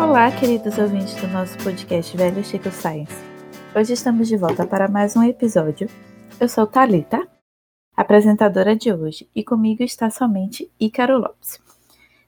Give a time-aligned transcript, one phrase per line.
[0.00, 3.14] Olá, queridos ouvintes do nosso podcast Velho Chico Science.
[3.72, 5.88] Hoje estamos de volta para mais um episódio.
[6.40, 7.24] Eu sou Talita,
[7.96, 11.60] apresentadora de hoje, e comigo está somente Ícaro Lopes,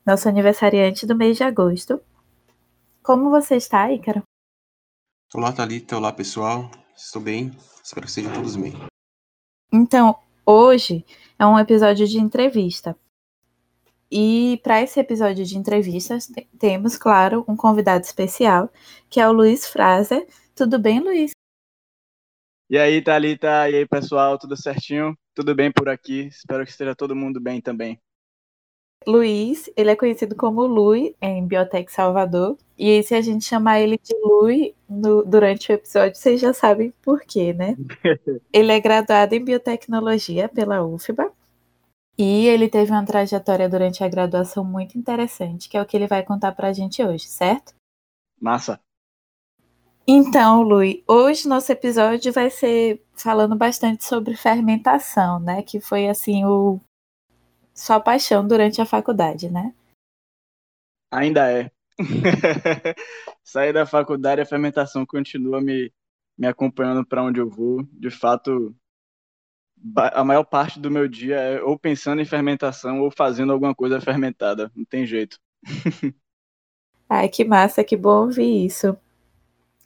[0.06, 2.00] nosso aniversariante do mês de agosto.
[3.02, 4.22] Como você está, Ícaro?
[5.34, 5.96] Olá, Thalita.
[5.96, 6.70] Olá, pessoal.
[6.98, 7.52] Estou bem.
[7.82, 8.72] Espero que sejam todos bem.
[9.72, 11.06] Então, hoje
[11.38, 12.98] é um episódio de entrevista.
[14.10, 18.68] E para esse episódio de entrevistas, temos, claro, um convidado especial,
[19.08, 20.26] que é o Luiz Fraser.
[20.56, 21.30] Tudo bem, Luiz?
[22.68, 23.70] E aí, Thalita?
[23.70, 24.36] E aí, pessoal?
[24.36, 25.16] Tudo certinho?
[25.34, 26.26] Tudo bem por aqui?
[26.26, 27.96] Espero que esteja todo mundo bem também.
[29.06, 32.56] Luiz, ele é conhecido como Lui em Biotech Salvador.
[32.76, 36.92] E se a gente chamar ele de Lui no, durante o episódio, vocês já sabem
[37.02, 37.76] por quê, né?
[38.52, 41.32] ele é graduado em biotecnologia pela UFBA.
[42.18, 46.08] E ele teve uma trajetória durante a graduação muito interessante, que é o que ele
[46.08, 47.74] vai contar pra gente hoje, certo?
[48.40, 48.80] Massa.
[50.10, 55.62] Então, Lui, hoje nosso episódio vai ser falando bastante sobre fermentação, né?
[55.62, 56.80] Que foi assim o
[57.78, 59.72] sua paixão durante a faculdade, né?
[61.12, 61.70] Ainda é.
[63.44, 65.92] Sair da faculdade, a fermentação continua me,
[66.36, 67.84] me acompanhando para onde eu vou.
[67.92, 68.74] De fato,
[69.94, 74.00] a maior parte do meu dia é ou pensando em fermentação ou fazendo alguma coisa
[74.00, 74.70] fermentada.
[74.74, 75.38] Não tem jeito.
[77.08, 78.96] Ai, que massa, que bom ouvir isso.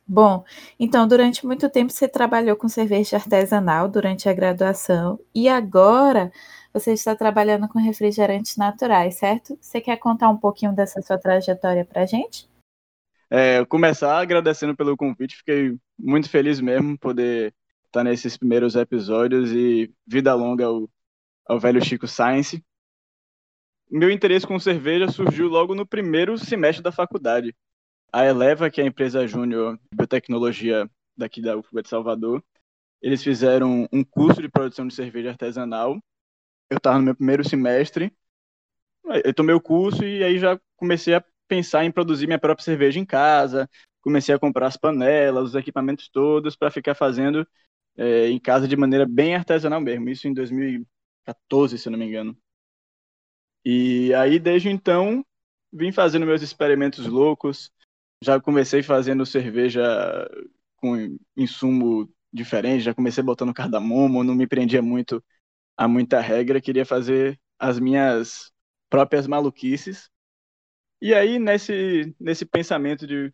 [0.09, 0.45] Bom,
[0.81, 6.33] então durante muito tempo você trabalhou com cerveja artesanal durante a graduação e agora
[6.73, 9.59] você está trabalhando com refrigerantes naturais, certo?
[9.61, 12.49] Você quer contar um pouquinho dessa sua trajetória para a gente?
[13.31, 17.55] É, começar agradecendo pelo convite, fiquei muito feliz mesmo poder
[17.87, 20.89] estar nesses primeiros episódios e vida longa ao,
[21.47, 22.63] ao velho Chico Science.
[23.91, 27.55] Meu interesse com cerveja surgiu logo no primeiro semestre da faculdade.
[28.11, 32.43] A Eleva, que é a empresa júnior de biotecnologia daqui da UFBA de Salvador,
[33.03, 35.99] eles fizeram um curso de produção de cerveja artesanal.
[36.73, 38.11] Eu estava no meu primeiro semestre,
[39.25, 42.99] eu tomei o curso e aí já comecei a pensar em produzir minha própria cerveja
[42.99, 43.69] em casa.
[44.01, 47.47] Comecei a comprar as panelas, os equipamentos todos para ficar fazendo
[47.97, 50.09] é, em casa de maneira bem artesanal mesmo.
[50.09, 52.37] Isso em 2014, se eu não me engano.
[53.65, 55.25] E aí, desde então,
[55.73, 57.71] vim fazendo meus experimentos loucos,
[58.23, 59.81] já comecei fazendo cerveja
[60.77, 65.23] com insumo diferente, já comecei botando cardamomo, não me prendia muito
[65.77, 68.53] a muita regra, queria fazer as minhas
[68.91, 70.11] próprias maluquices.
[71.01, 73.33] E aí, nesse, nesse pensamento de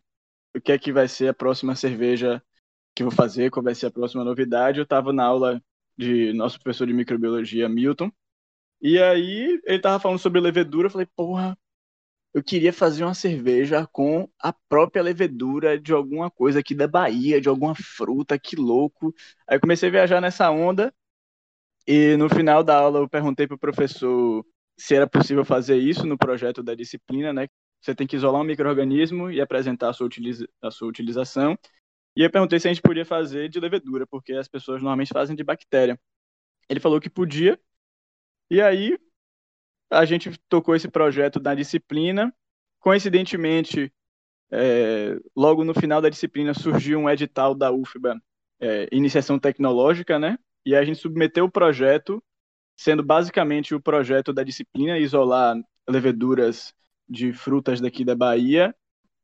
[0.55, 2.41] o que é que vai ser a próxima cerveja
[2.95, 5.61] que vou fazer, qual vai ser a próxima novidade, eu estava na aula
[5.97, 8.11] de nosso professor de microbiologia, Milton,
[8.81, 11.57] e aí ele estava falando sobre levedura, eu falei, porra,
[12.33, 17.41] eu queria fazer uma cerveja com a própria levedura de alguma coisa aqui da Bahia,
[17.41, 19.13] de alguma fruta, que louco.
[19.47, 20.93] Aí comecei a viajar nessa onda
[21.91, 24.45] e no final da aula eu perguntei para o professor
[24.77, 27.47] se era possível fazer isso no projeto da disciplina, né?
[27.81, 31.57] Você tem que isolar um microorganismo e apresentar a sua, utiliza a sua utilização.
[32.15, 35.35] E eu perguntei se a gente podia fazer de levedura, porque as pessoas normalmente fazem
[35.35, 35.99] de bactéria.
[36.69, 37.59] Ele falou que podia.
[38.51, 38.95] E aí
[39.89, 42.31] a gente tocou esse projeto da disciplina.
[42.79, 43.91] Coincidentemente,
[44.51, 48.21] é, logo no final da disciplina surgiu um edital da UFBA,
[48.59, 50.37] é, Iniciação Tecnológica, né?
[50.69, 52.23] E a gente submeteu o projeto,
[52.77, 55.55] sendo basicamente o projeto da disciplina isolar
[55.87, 56.75] leveduras
[57.07, 58.75] de frutas daqui da Bahia,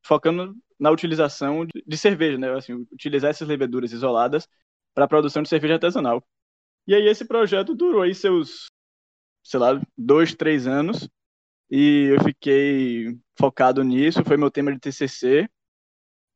[0.03, 2.51] focando na utilização de, cerveja, né?
[2.51, 4.47] Assim, utilizar essas leveduras isoladas
[4.91, 6.23] para a produção de cerveja artesanal.
[6.87, 8.65] E aí esse projeto durou aí seus
[9.43, 11.07] sei lá, dois, três anos.
[11.69, 15.47] E eu fiquei focado nisso, foi meu tema de TCC.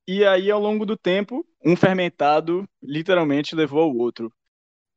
[0.07, 4.31] E aí, ao longo do tempo, um fermentado literalmente levou ao outro.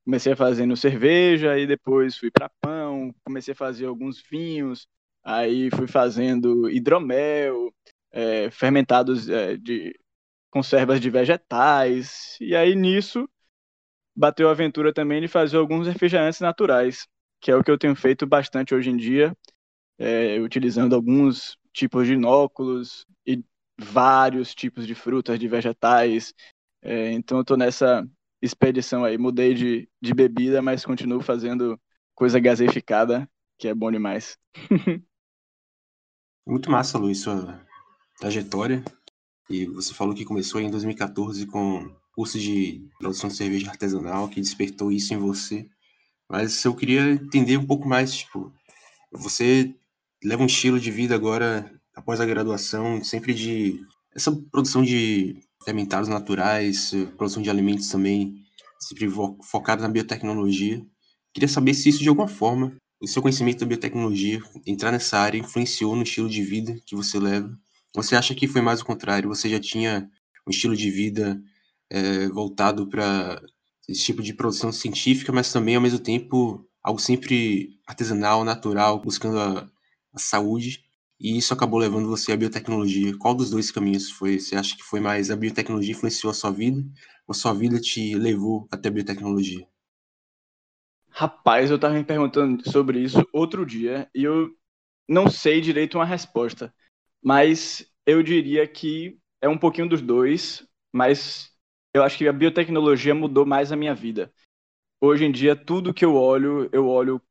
[0.04, 4.88] Comecei fazendo cerveja, e depois fui para pão, comecei a fazer alguns vinhos,
[5.22, 7.72] aí fui fazendo hidromel,
[8.10, 9.98] é, fermentados é, de
[10.50, 12.36] conservas de vegetais.
[12.40, 13.28] E aí, nisso,
[14.16, 17.06] bateu a aventura também de fazer alguns refrigerantes naturais
[17.42, 19.36] que é o que eu tenho feito bastante hoje em dia,
[19.98, 23.44] é, utilizando alguns tipos de inóculos e
[23.76, 26.32] vários tipos de frutas, de vegetais.
[26.80, 28.08] É, então eu estou nessa
[28.42, 29.16] expedição aí.
[29.16, 31.80] Mudei de, de bebida, mas continuo fazendo
[32.14, 34.36] coisa gaseificada, que é bom demais.
[36.46, 37.64] Muito massa, Luiz, sua
[38.18, 38.84] trajetória.
[39.48, 44.40] E você falou que começou em 2014 com curso de produção de cerveja artesanal que
[44.40, 45.68] despertou isso em você.
[46.28, 48.52] Mas eu queria entender um pouco mais, tipo,
[49.12, 49.74] você
[50.24, 53.84] leva um estilo de vida agora, após a graduação, sempre de
[54.14, 58.42] essa produção de fermentados naturais, produção de alimentos também,
[58.80, 59.08] sempre
[59.42, 60.84] focado na biotecnologia.
[61.32, 65.38] Queria saber se isso, de alguma forma, o seu conhecimento da biotecnologia, entrar nessa área,
[65.38, 67.56] influenciou no estilo de vida que você leva?
[67.94, 69.28] Você acha que foi mais o contrário?
[69.28, 70.08] Você já tinha
[70.46, 71.42] um estilo de vida
[71.90, 73.42] é, voltado para
[73.88, 79.38] esse tipo de produção científica, mas também, ao mesmo tempo, algo sempre artesanal, natural, buscando
[79.38, 79.68] a,
[80.14, 80.84] a saúde?
[81.22, 83.16] E isso acabou levando você à biotecnologia.
[83.16, 84.38] Qual dos dois caminhos foi?
[84.38, 86.84] Você acha que foi mais a biotecnologia influenciou a sua vida
[87.26, 89.66] ou sua vida te levou até a biotecnologia?
[91.10, 94.50] Rapaz, eu estava me perguntando sobre isso outro dia e eu
[95.08, 96.74] não sei direito uma resposta,
[97.22, 101.50] mas eu diria que é um pouquinho dos dois, mas
[101.94, 104.32] eu acho que a biotecnologia mudou mais a minha vida.
[105.00, 107.22] Hoje em dia, tudo que eu olho, eu olho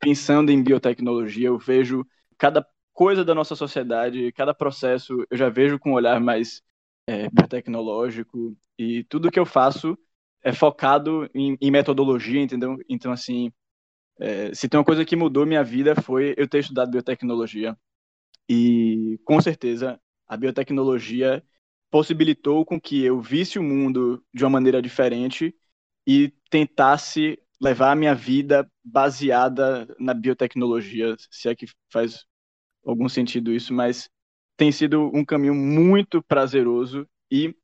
[0.00, 2.06] pensando em biotecnologia, eu vejo
[2.38, 6.62] cada coisa da nossa sociedade, cada processo eu já vejo com um olhar mais
[7.06, 9.98] é, biotecnológico e tudo que eu faço
[10.42, 12.76] é focado em, em metodologia, entendeu?
[12.88, 13.52] Então, assim,
[14.18, 17.76] é, se tem uma coisa que mudou minha vida foi eu ter estudado biotecnologia
[18.48, 21.42] e, com certeza, a biotecnologia
[21.90, 25.54] possibilitou com que eu visse o mundo de uma maneira diferente
[26.06, 32.26] e tentasse levar a minha vida baseada na biotecnologia, se é que faz
[32.84, 34.08] algum sentido isso, mas
[34.56, 37.54] tem sido um caminho muito prazeroso e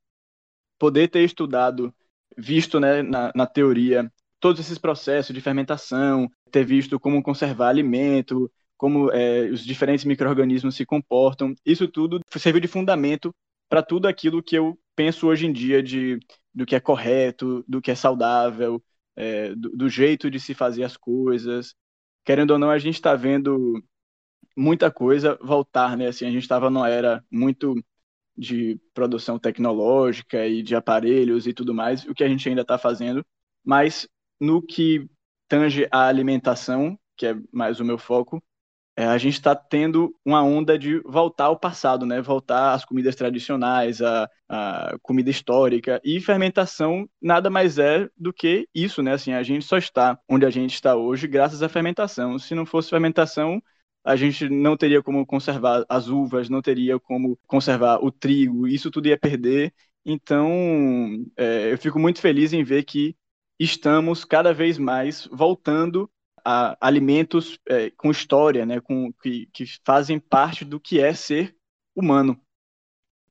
[0.77, 1.93] poder ter estudado,
[2.37, 8.51] visto né, na, na teoria todos esses processos de fermentação, ter visto como conservar alimento,
[8.77, 13.35] como é, os diferentes micro-organismos se comportam, isso tudo serviu de fundamento
[13.67, 16.17] para tudo aquilo que eu penso hoje em dia de,
[16.53, 18.81] do que é correto, do que é saudável,
[19.15, 21.75] é, do, do, jeito de se fazer as coisas.
[22.23, 23.83] Querendo ou não, a gente está vendo
[24.59, 26.07] muita coisa voltar, né?
[26.07, 27.75] Assim, a gente estava numa era muito
[28.37, 32.77] de produção tecnológica e de aparelhos e tudo mais, o que a gente ainda está
[32.77, 33.25] fazendo,
[33.63, 34.07] mas
[34.39, 35.09] no que
[35.47, 38.41] tange a alimentação, que é mais o meu foco,
[38.95, 42.21] é, a gente está tendo uma onda de voltar ao passado, né?
[42.21, 48.67] Voltar às comidas tradicionais, à, à, comida histórica e fermentação nada mais é do que
[48.75, 49.13] isso, né?
[49.13, 52.37] Assim, a gente só está onde a gente está hoje graças à fermentação.
[52.37, 53.61] Se não fosse fermentação,
[54.03, 58.89] a gente não teria como conservar as uvas, não teria como conservar o trigo, isso
[58.91, 59.73] tudo ia perder.
[60.05, 60.51] Então,
[61.37, 63.15] é, eu fico muito feliz em ver que
[63.59, 66.09] estamos cada vez mais voltando
[66.45, 71.55] a alimentos é, com história, né, com, que, que fazem parte do que é ser
[71.95, 72.39] humano.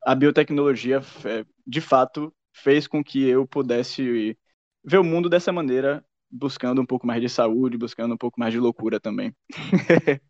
[0.05, 4.37] A biotecnologia, é, de fato, fez com que eu pudesse
[4.85, 8.53] ver o mundo dessa maneira, buscando um pouco mais de saúde, buscando um pouco mais
[8.53, 9.35] de loucura também.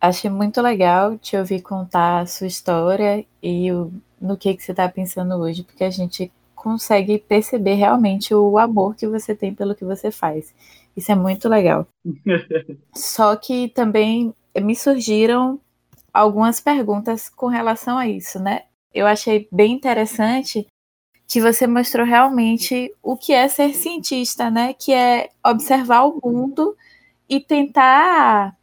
[0.00, 4.72] Achei muito legal te ouvir contar a sua história e o, no que, que você
[4.72, 9.74] está pensando hoje, porque a gente consegue perceber realmente o amor que você tem pelo
[9.74, 10.54] que você faz.
[10.96, 11.86] Isso é muito legal.
[12.94, 15.60] Só que também me surgiram
[16.12, 18.62] algumas perguntas com relação a isso, né?
[18.92, 20.66] Eu achei bem interessante
[21.28, 24.72] que você mostrou realmente o que é ser cientista, né?
[24.72, 26.76] Que é observar o mundo
[27.28, 28.56] e tentar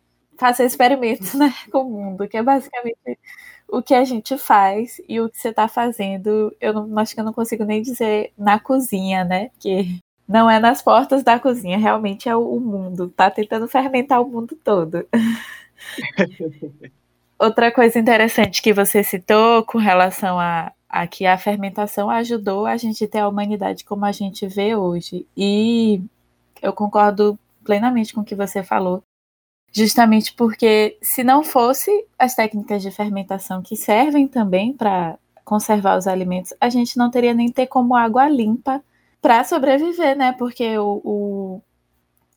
[0.43, 3.17] fazer experimentos né, com o mundo, que é basicamente
[3.65, 6.53] o que a gente faz e o que você está fazendo.
[6.59, 9.51] Eu não, acho que eu não consigo nem dizer na cozinha, né?
[9.57, 13.07] Que não é nas portas da cozinha, realmente é o, o mundo.
[13.07, 15.07] Tá tentando fermentar o mundo todo.
[17.39, 22.75] Outra coisa interessante que você citou com relação a, a que a fermentação ajudou a
[22.75, 25.25] gente ter a humanidade como a gente vê hoje.
[25.38, 26.01] E
[26.62, 29.01] eu concordo plenamente com o que você falou
[29.74, 36.08] justamente porque se não fosse as técnicas de fermentação que servem também para conservar os
[36.08, 38.84] alimentos, a gente não teria nem ter como água limpa
[39.22, 40.32] para sobreviver, né?
[40.34, 41.62] Porque o, o,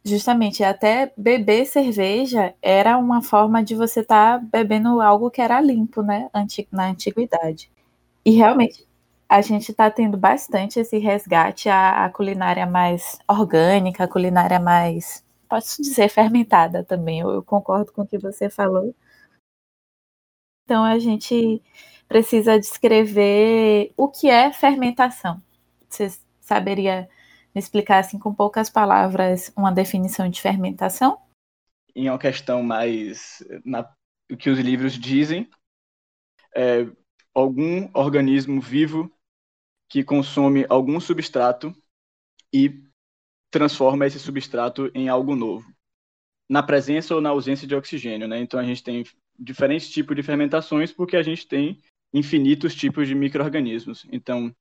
[0.04, 5.60] justamente até beber cerveja era uma forma de você estar tá bebendo algo que era
[5.60, 6.30] limpo, né?
[6.72, 7.70] Na antiguidade.
[8.24, 8.86] E realmente
[9.28, 15.25] a gente está tendo bastante esse resgate à, à culinária mais orgânica, a culinária mais
[15.48, 18.94] posso dizer fermentada também, eu, concordo com o que você falou.
[20.64, 21.62] Então a gente
[22.08, 25.42] precisa descrever o que é fermentação.
[25.88, 26.08] Você
[26.40, 27.08] saberia
[27.54, 31.20] me explicar assim com poucas palavras uma definição de fermentação?
[31.94, 33.90] Em uma questão mais na,
[34.30, 35.48] o que os livros dizem,
[36.54, 36.86] é,
[37.34, 39.10] algum organismo vivo
[39.88, 41.74] que consome algum substrato
[42.52, 42.85] e
[43.56, 45.66] transforma esse substrato em algo novo,
[46.46, 48.38] na presença ou na ausência de oxigênio, né?
[48.38, 49.02] Então a gente tem
[49.38, 51.80] diferentes tipos de fermentações porque a gente tem
[52.12, 54.06] infinitos tipos de micro-organismos.
[54.12, 54.54] Então,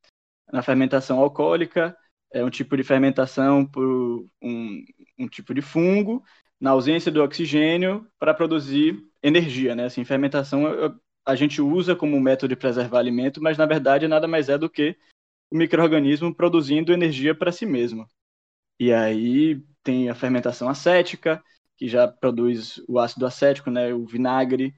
[0.50, 1.96] na fermentação alcoólica,
[2.32, 3.86] é um tipo de fermentação por
[4.42, 4.86] um,
[5.20, 6.24] um tipo de fungo,
[6.58, 9.86] na ausência do oxigênio, para produzir energia, né?
[9.86, 10.64] Assim, fermentação
[11.26, 14.70] a gente usa como método de preservar alimento, mas na verdade nada mais é do
[14.70, 14.96] que
[15.52, 18.08] o microorganismo produzindo energia para si mesmo.
[18.80, 21.42] E aí tem a fermentação acética,
[21.78, 24.74] que já produz o ácido acético, né, o vinagre,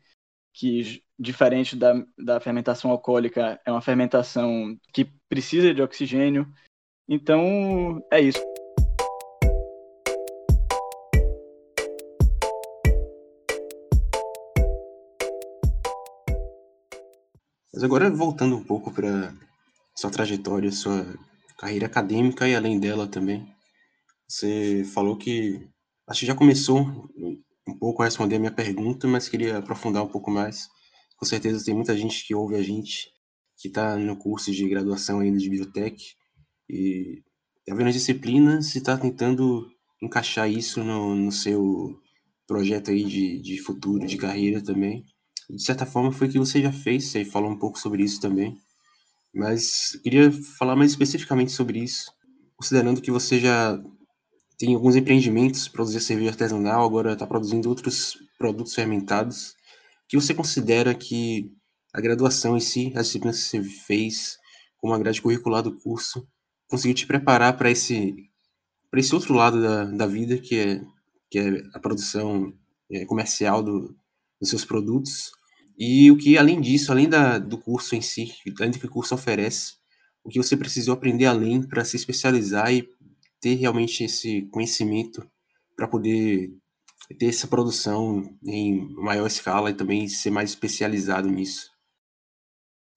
[0.54, 6.48] que diferente da, da fermentação alcoólica, é uma fermentação que precisa de oxigênio.
[7.08, 8.42] Então, é isso.
[17.74, 19.34] Mas agora voltando um pouco para
[19.96, 21.06] sua trajetória, sua
[21.58, 23.57] carreira acadêmica e além dela também.
[24.28, 25.68] Você falou que
[26.08, 26.80] acho que já começou
[27.68, 30.68] um pouco a responder a minha pergunta, mas queria aprofundar um pouco mais.
[31.18, 33.10] Com certeza tem muita gente que ouve a gente
[33.58, 36.16] que está no curso de graduação ainda de biotech
[36.70, 37.24] e
[37.60, 39.68] está vendo as disciplinas e está tentando
[40.02, 42.00] encaixar isso no, no seu
[42.48, 45.04] projeto aí de, de futuro, de carreira também
[45.50, 48.20] de certa forma foi o que você já fez, você falou um pouco sobre isso
[48.20, 48.58] também.
[49.34, 52.12] Mas queria falar mais especificamente sobre isso,
[52.56, 53.82] considerando que você já
[54.58, 59.56] tem alguns empreendimentos, produzir cerveja artesanal, agora está produzindo outros produtos fermentados,
[60.08, 61.52] que você considera que
[61.94, 64.38] a graduação em si, as disciplinas que você fez,
[64.78, 66.28] como a grade curricular do curso,
[66.68, 68.16] conseguiu te preparar para esse,
[68.96, 70.82] esse outro lado da, da vida, que é,
[71.30, 72.54] que é a produção
[72.92, 73.96] é, comercial do,
[74.40, 75.32] dos seus produtos,
[75.78, 78.92] e o que, além disso, além da, do curso em si, além do que o
[78.92, 79.76] curso oferece,
[80.24, 82.90] o que você precisou aprender além para se especializar e
[83.48, 85.26] ter realmente esse conhecimento
[85.74, 86.52] para poder
[87.18, 91.72] ter essa produção em maior escala e também ser mais especializado nisso?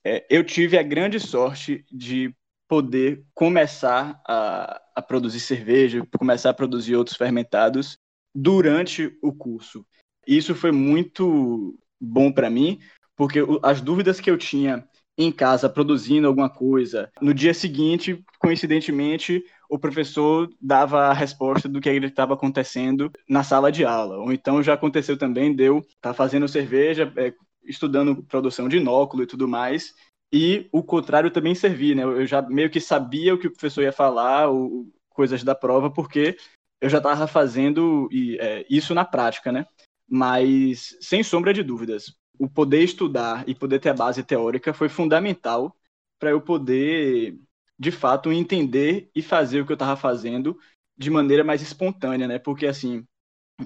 [0.04, 2.34] É, eu tive a grande sorte de
[2.66, 7.96] poder começar a, a produzir cerveja, começar a produzir outros fermentados
[8.34, 9.86] durante o curso.
[10.26, 12.80] Isso foi muito bom para mim,
[13.14, 14.84] porque as dúvidas que eu tinha
[15.16, 21.80] em casa produzindo alguma coisa, no dia seguinte, coincidentemente, o professor dava a resposta do
[21.80, 24.18] que estava acontecendo na sala de aula.
[24.18, 27.32] Ou então já aconteceu também, deu, tá fazendo cerveja, é,
[27.64, 29.94] estudando produção de inóculo e tudo mais,
[30.32, 32.02] e o contrário também servia, né?
[32.02, 35.90] Eu já meio que sabia o que o professor ia falar, ou, coisas da prova,
[35.90, 36.36] porque
[36.80, 38.08] eu já estava fazendo
[38.38, 39.66] é, isso na prática, né?
[40.08, 44.88] Mas, sem sombra de dúvidas, o poder estudar e poder ter a base teórica foi
[44.88, 45.76] fundamental
[46.18, 47.38] para eu poder,
[47.80, 50.58] de fato, entender e fazer o que eu estava fazendo
[50.98, 52.38] de maneira mais espontânea, né?
[52.38, 53.06] Porque, assim,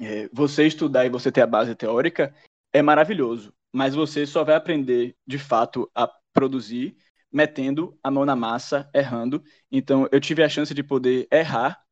[0.00, 2.32] é, você estudar e você ter a base teórica
[2.72, 6.96] é maravilhoso, mas você só vai aprender, de fato, a produzir
[7.32, 9.42] metendo a mão na massa, errando.
[9.70, 11.82] Então, eu tive a chance de poder errar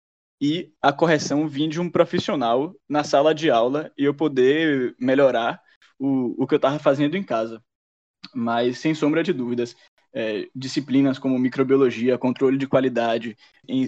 [0.40, 5.60] e a correção vir de um profissional na sala de aula e eu poder melhorar
[5.98, 7.60] o, o que eu estava fazendo em casa.
[8.34, 9.74] Mas, sem sombra de dúvidas,
[10.14, 13.36] é, disciplinas como microbiologia, controle de qualidade,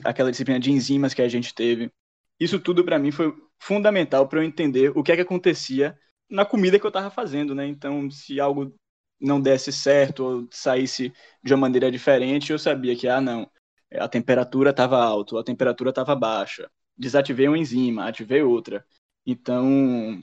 [0.05, 1.91] aquela disciplina de enzimas que a gente teve,
[2.39, 6.45] isso tudo para mim foi fundamental para eu entender o que é que acontecia na
[6.45, 7.67] comida que eu estava fazendo, né?
[7.67, 8.75] Então, se algo
[9.21, 11.13] não desse certo ou saísse
[11.43, 13.51] de uma maneira diferente, eu sabia que, ah, não,
[13.93, 16.71] a temperatura estava alta, a temperatura estava baixa.
[16.97, 18.85] Desativei uma enzima, ativei outra.
[19.27, 20.21] Então,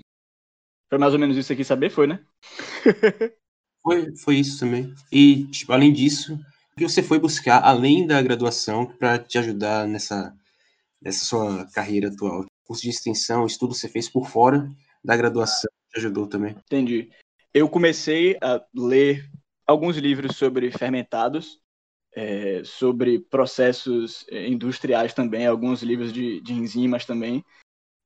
[0.90, 2.24] foi mais ou menos isso aqui saber, foi, né?
[3.84, 4.94] foi, foi isso também.
[5.12, 6.40] E, tipo, além disso,
[6.74, 10.34] o que você foi buscar além da graduação para te ajudar nessa,
[11.02, 12.46] nessa sua carreira atual?
[12.64, 14.70] Curso de extensão, estudo você fez por fora
[15.04, 16.56] da graduação, te ajudou também?
[16.66, 17.10] Entendi.
[17.54, 19.30] Eu comecei a ler
[19.68, 21.60] alguns livros sobre fermentados,
[22.16, 27.44] é, sobre processos é, industriais também, alguns livros de, de enzimas também.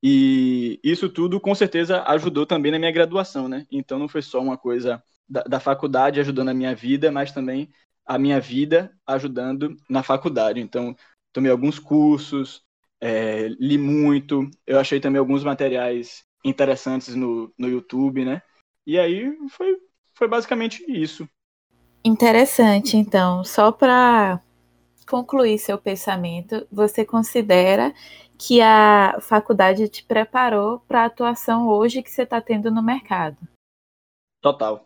[0.02, 3.66] E isso tudo, com certeza, ajudou também na minha graduação, né?
[3.72, 7.70] Então, não foi só uma coisa da, da faculdade ajudando a minha vida, mas também
[8.06, 10.60] a minha vida ajudando na faculdade.
[10.60, 10.96] Então,
[11.34, 12.64] tomei alguns cursos,
[13.02, 18.42] é, li muito, eu achei também alguns materiais interessantes no, no YouTube, né?
[18.86, 19.78] E aí foi,
[20.14, 21.28] foi basicamente isso.
[22.04, 24.40] Interessante, então, só para
[25.10, 27.94] concluir seu pensamento, você considera
[28.38, 33.38] que a faculdade te preparou para a atuação hoje que você está tendo no mercado?
[34.42, 34.86] Total.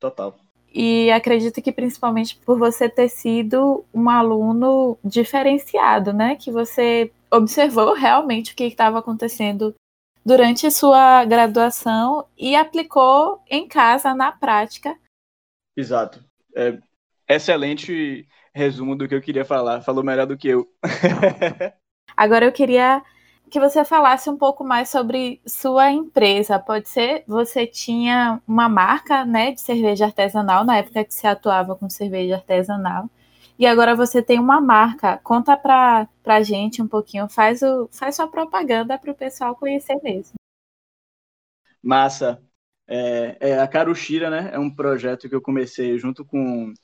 [0.00, 0.36] Total.
[0.74, 6.34] e acredito que principalmente por você ter sido um aluno diferenciado, né?
[6.34, 9.74] Que você observou realmente o que estava acontecendo
[10.24, 14.96] durante sua graduação e aplicou em casa, na prática.
[15.76, 16.24] Exato.
[16.56, 16.78] É,
[17.28, 19.82] excelente resumo do que eu queria falar.
[19.82, 20.66] Falou melhor do que eu.
[22.16, 23.02] Agora eu queria
[23.54, 26.58] que você falasse um pouco mais sobre sua empresa.
[26.58, 31.76] Pode ser, você tinha uma marca, né, de cerveja artesanal na época que você atuava
[31.76, 33.08] com cerveja artesanal.
[33.56, 35.18] E agora você tem uma marca.
[35.18, 40.00] Conta pra, pra gente um pouquinho, faz, o, faz sua propaganda para o pessoal conhecer
[40.02, 40.34] mesmo.
[41.80, 42.42] Massa.
[42.88, 44.50] É, é, a Caruxira, né?
[44.52, 46.74] É um projeto que eu comecei junto com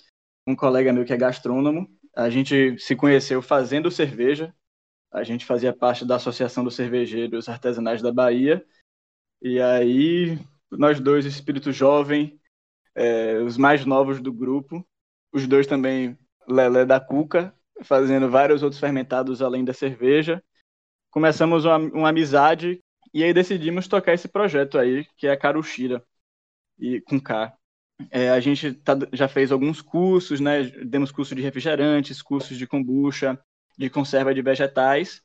[0.47, 1.91] um colega meu que é gastrônomo.
[2.15, 4.55] A gente se conheceu fazendo cerveja.
[5.11, 8.65] A gente fazia parte da Associação dos Cervejeiros Artesanais da Bahia.
[9.43, 10.39] E aí,
[10.71, 12.39] nós dois, espírito jovem,
[12.95, 14.87] é, os mais novos do grupo,
[15.33, 20.43] os dois também Lelé da Cuca, fazendo vários outros fermentados além da cerveja.
[21.11, 22.81] Começamos uma, uma amizade
[23.13, 26.05] e aí decidimos tocar esse projeto aí, que é a Caruxira,
[26.79, 27.53] e com K.
[28.11, 30.63] É, a gente tá, já fez alguns cursos, né?
[30.85, 33.39] Demos curso de refrigerantes, cursos de kombucha,
[33.81, 35.23] de conserva de vegetais.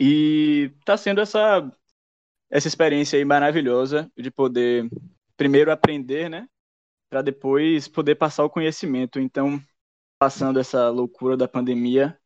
[0.00, 1.70] E está sendo essa,
[2.50, 4.90] essa experiência aí maravilhosa de poder
[5.36, 6.48] primeiro aprender, né?
[7.08, 9.20] Para depois poder passar o conhecimento.
[9.20, 9.62] Então,
[10.18, 12.18] passando essa loucura da pandemia,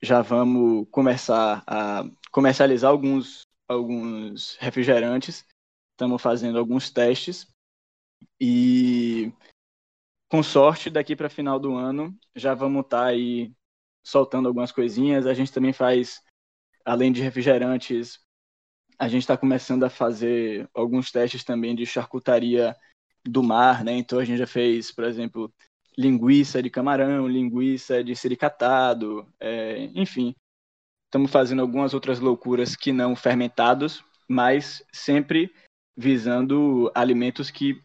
[0.00, 5.44] já vamos começar a comercializar alguns, alguns refrigerantes.
[5.94, 7.52] Estamos fazendo alguns testes
[8.40, 9.32] e
[10.30, 13.52] com sorte daqui para final do ano já vamos estar tá aí
[14.04, 15.26] soltando algumas coisinhas.
[15.26, 16.22] A gente também faz,
[16.84, 18.20] além de refrigerantes,
[18.98, 22.76] a gente está começando a fazer alguns testes também de charcutaria
[23.24, 23.92] do mar, né?
[23.92, 25.52] Então a gente já fez, por exemplo,
[25.96, 30.34] linguiça de camarão, linguiça de siricatado, é, enfim.
[31.06, 35.52] Estamos fazendo algumas outras loucuras que não fermentados, mas sempre
[35.96, 37.80] visando alimentos que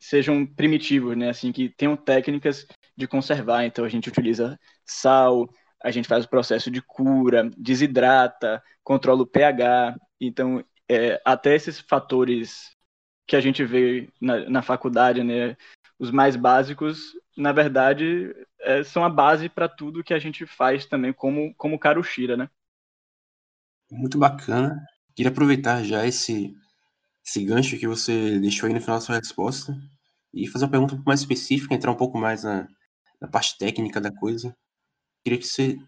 [0.00, 1.30] sejam primitivos, né?
[1.30, 3.64] Assim, que tenham técnicas de conservar.
[3.64, 5.48] Então a gente utiliza sal,
[5.82, 9.94] a gente faz o processo de cura, desidrata, controla o pH.
[10.18, 12.74] Então, é, até esses fatores
[13.26, 15.56] que a gente vê na, na faculdade, né?
[15.98, 20.86] Os mais básicos, na verdade, é, são a base para tudo que a gente faz
[20.86, 22.48] também como, como Karushira, né?
[23.90, 24.82] Muito bacana.
[25.14, 26.54] Queria aproveitar já esse,
[27.24, 29.76] esse gancho que você deixou aí no final da sua resposta
[30.32, 32.66] e fazer uma pergunta mais específica, entrar um pouco mais na,
[33.24, 34.54] na parte técnica da coisa.
[35.24, 35.78] Queria que você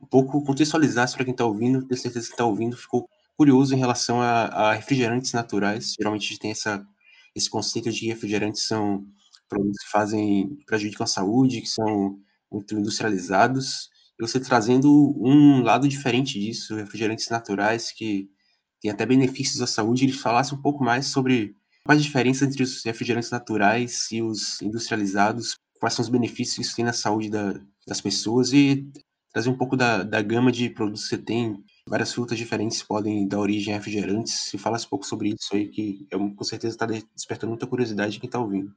[0.00, 3.78] um pouco contextualizasse para quem está ouvindo, tenho certeza que está ouvindo, ficou curioso em
[3.78, 5.94] relação a, a refrigerantes naturais.
[5.98, 6.86] Geralmente a gente tem essa,
[7.34, 9.06] esse conceito de refrigerantes são
[9.48, 12.18] produtos que fazem prejudicam a saúde, que são
[12.50, 18.28] muito industrializados, e você trazendo um lado diferente disso, refrigerantes naturais que
[18.80, 21.54] têm até benefícios à saúde, ele falasse um pouco mais sobre
[21.84, 26.62] quais a diferença entre os refrigerantes naturais e os industrializados, quais são os benefícios que
[26.62, 28.88] isso tem na saúde da, das pessoas e
[29.32, 31.62] trazer um pouco da, da gama de produtos que você tem.
[31.88, 34.32] Várias frutas diferentes podem dar origem a refrigerantes.
[34.50, 38.12] Se falasse um pouco sobre isso aí, que eu, com certeza está despertando muita curiosidade
[38.12, 38.74] de quem está ouvindo.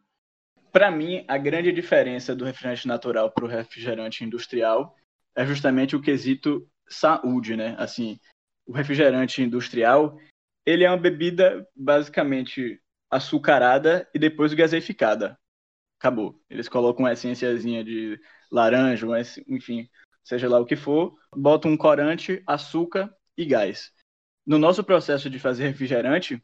[0.72, 4.96] Para mim, a grande diferença do refrigerante natural para o refrigerante industrial
[5.36, 7.76] é justamente o quesito saúde, né?
[7.80, 8.20] Assim,
[8.68, 10.20] o refrigerante industrial,
[10.66, 15.40] ele é uma bebida basicamente açucarada e depois gaseificada.
[16.00, 16.42] Acabou.
[16.50, 19.06] Eles colocam uma essênciazinha de laranja,
[19.48, 19.88] enfim,
[20.24, 23.92] seja lá o que for, botam um corante, açúcar e gás.
[24.46, 26.42] No nosso processo de fazer refrigerante,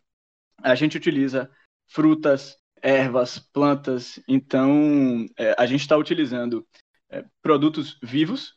[0.62, 1.50] a gente utiliza
[1.88, 4.22] frutas, ervas, plantas.
[4.28, 6.68] Então, é, a gente está utilizando
[7.10, 8.54] é, produtos vivos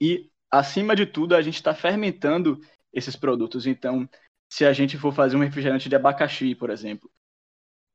[0.00, 2.58] e, acima de tudo, a gente está fermentando
[2.92, 3.66] esses produtos.
[3.66, 4.08] Então,
[4.48, 7.10] se a gente for fazer um refrigerante de abacaxi, por exemplo,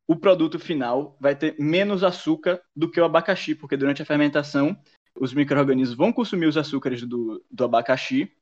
[0.10, 4.76] o produto final vai ter menos açúcar do que o abacaxi, porque durante a fermentação
[5.16, 8.36] os micro-organismos vão consumir os açúcares do, do abacaxi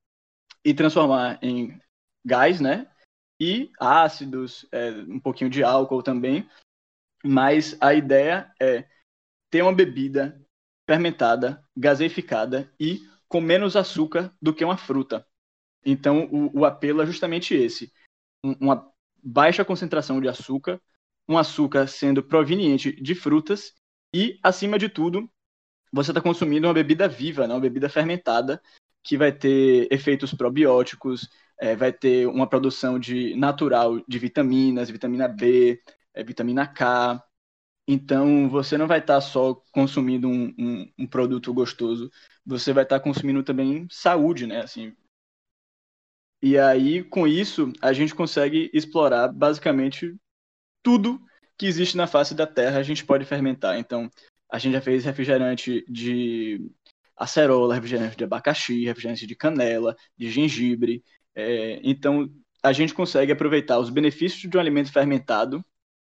[0.64, 1.78] e transformar em
[2.26, 2.90] gás, né?
[3.38, 6.50] E ácidos, é, um pouquinho de álcool também,
[7.22, 8.88] mas a ideia é
[9.52, 10.42] ter uma bebida
[10.90, 15.28] fermentada, gaseificada e com menos açúcar do que uma fruta.
[15.86, 17.92] Então, o, o apelo é justamente esse:
[18.42, 18.90] uma
[19.22, 20.82] baixa concentração de açúcar,
[21.28, 23.74] um açúcar sendo proveniente de frutas
[24.14, 25.30] e, acima de tudo,
[25.92, 27.54] você está consumindo uma bebida viva, né?
[27.54, 28.62] uma bebida fermentada,
[29.04, 35.28] que vai ter efeitos probióticos, é, vai ter uma produção de natural de vitaminas, vitamina
[35.28, 35.82] B,
[36.14, 37.24] é, vitamina K,
[37.88, 42.12] Então, você não vai estar tá só consumindo um, um, um, produto gostoso,
[42.46, 44.62] você vai estar tá consumindo também saúde, né?
[44.62, 44.96] Assim,
[46.42, 50.16] e aí, com isso, a gente consegue explorar basicamente
[50.88, 51.22] tudo
[51.58, 53.78] que existe na face da Terra, a gente pode fermentar.
[53.78, 54.10] Então,
[54.50, 56.72] a gente já fez refrigerante de
[57.14, 61.04] acerola, refrigerante de abacaxi, refrigerante de canela, de gengibre.
[61.36, 65.62] É, então, a gente consegue aproveitar os benefícios de um alimento fermentado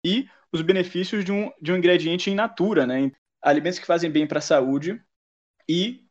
[0.05, 3.11] e os benefícios de um, de um ingrediente in natura, né?
[3.41, 5.03] Alimentos que fazem bem para a saúde
[5.67, 6.05] e,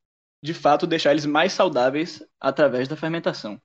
[0.44, 3.58] de fato, deixar eles mais saudáveis através da fermentação.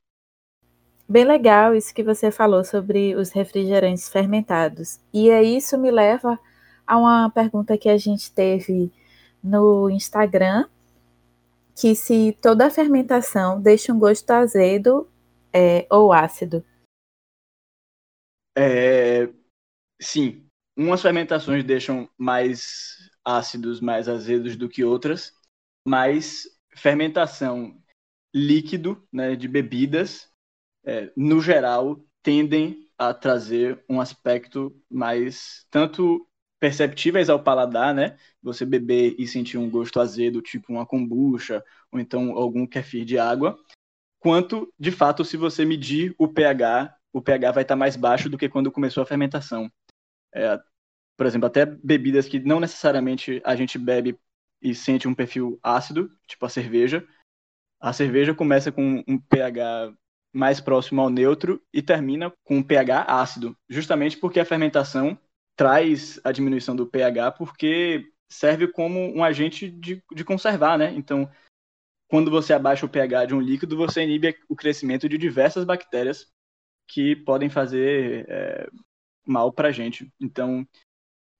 [1.07, 4.99] Bem legal isso que você falou sobre os refrigerantes fermentados.
[5.13, 6.39] E aí isso me leva
[6.85, 8.91] a uma pergunta que a gente teve
[9.43, 10.67] no Instagram,
[11.75, 15.07] que se toda fermentação deixa um gosto azedo
[15.53, 16.65] é, ou ácido.
[18.57, 19.29] É,
[20.01, 25.33] sim, umas fermentações deixam mais ácidos, mais azedos do que outras,
[25.87, 27.79] mas fermentação
[28.33, 30.29] líquido, né, de bebidas,
[30.85, 36.27] é, no geral, tendem a trazer um aspecto mais tanto
[36.59, 38.17] perceptíveis ao paladar, né?
[38.41, 43.19] Você beber e sentir um gosto azedo, tipo uma kombucha, ou então algum kefir de
[43.19, 43.57] água,
[44.19, 48.37] quanto, de fato, se você medir o pH, o pH vai estar mais baixo do
[48.37, 49.71] que quando começou a fermentação.
[50.33, 50.59] É,
[51.17, 54.17] por exemplo, até bebidas que não necessariamente a gente bebe
[54.61, 57.05] e sente um perfil ácido, tipo a cerveja.
[57.79, 59.93] A cerveja começa com um pH
[60.35, 65.17] mais próximo ao neutro e termina com um pH ácido, justamente porque a fermentação
[65.55, 70.93] traz a diminuição do pH porque serve como um agente de, de conservar, né?
[70.93, 71.31] Então,
[72.09, 76.27] quando você abaixa o pH de um líquido, você inibe o crescimento de diversas bactérias
[76.85, 78.69] que podem fazer é,
[79.25, 80.11] mal para a gente.
[80.19, 80.67] Então,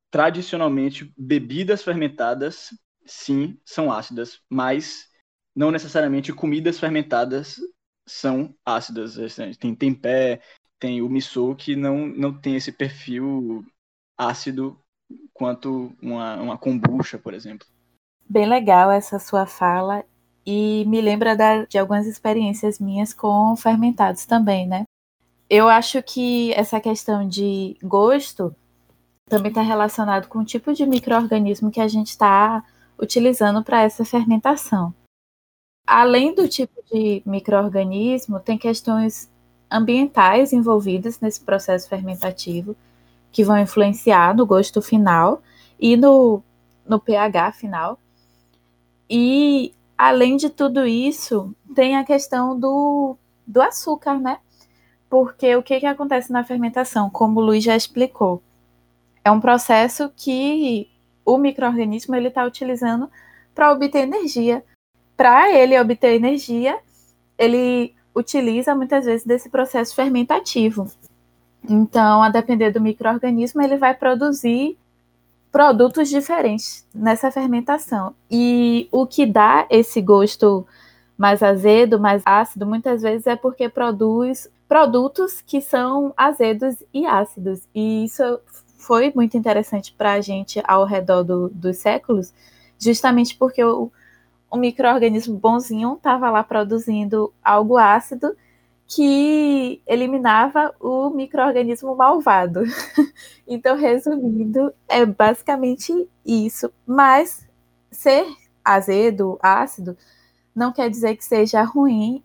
[0.09, 2.69] tradicionalmente, bebidas fermentadas,
[3.05, 5.09] sim, são ácidas, mas
[5.53, 7.59] não necessariamente comidas fermentadas
[8.07, 9.17] são ácidas.
[9.59, 10.41] Tem tempé,
[10.79, 13.65] tem o miso que não, não tem esse perfil
[14.17, 14.79] ácido
[15.33, 17.67] quanto uma, uma kombucha, por exemplo.
[18.27, 20.03] Bem legal essa sua fala
[20.45, 24.83] e me lembra da, de algumas experiências minhas com fermentados também, né?
[25.49, 28.55] Eu acho que essa questão de gosto
[29.29, 32.63] também está relacionado com o tipo de microorganismo que a gente está
[32.99, 34.93] utilizando para essa fermentação.
[35.85, 39.29] Além do tipo de microorganismo, tem questões
[39.69, 42.75] ambientais envolvidas nesse processo fermentativo
[43.31, 45.41] que vão influenciar no gosto final
[45.79, 46.41] e no,
[46.87, 47.99] no pH final.
[49.09, 54.39] E além de tudo isso, tem a questão do, do açúcar, né?
[55.09, 57.09] Porque o que, que acontece na fermentação?
[57.09, 58.41] Como o Luiz já explicou,
[59.23, 60.89] é um processo que
[61.23, 63.09] o microorganismo ele está utilizando
[63.53, 64.63] para obter energia
[65.15, 66.77] para ele obter energia,
[67.37, 70.89] ele utiliza muitas vezes desse processo fermentativo.
[71.67, 74.77] Então, a depender do microorganismo, ele vai produzir
[75.51, 78.13] produtos diferentes nessa fermentação.
[78.29, 80.65] E o que dá esse gosto
[81.17, 87.61] mais azedo, mais ácido, muitas vezes é porque produz produtos que são azedos e ácidos.
[87.73, 88.39] E isso
[88.77, 92.33] foi muito interessante para a gente ao redor do, dos séculos,
[92.77, 93.91] justamente porque o,
[94.49, 98.35] o microorganismo bonzinho estava lá produzindo algo ácido
[98.87, 102.63] que eliminava o microorganismo malvado.
[103.47, 106.71] então, resumindo, é basicamente isso.
[106.85, 107.47] Mas
[107.91, 108.25] ser
[108.63, 109.97] azedo, ácido,
[110.55, 112.23] não quer dizer que seja ruim.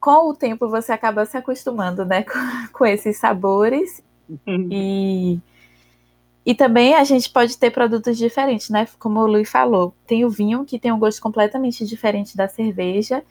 [0.00, 4.02] Com o tempo você acaba se acostumando, né, com, com esses sabores
[4.46, 5.40] e
[6.48, 8.88] e também a gente pode ter produtos diferentes, né?
[8.98, 13.22] Como o Luiz falou, tem o vinho que tem um gosto completamente diferente da cerveja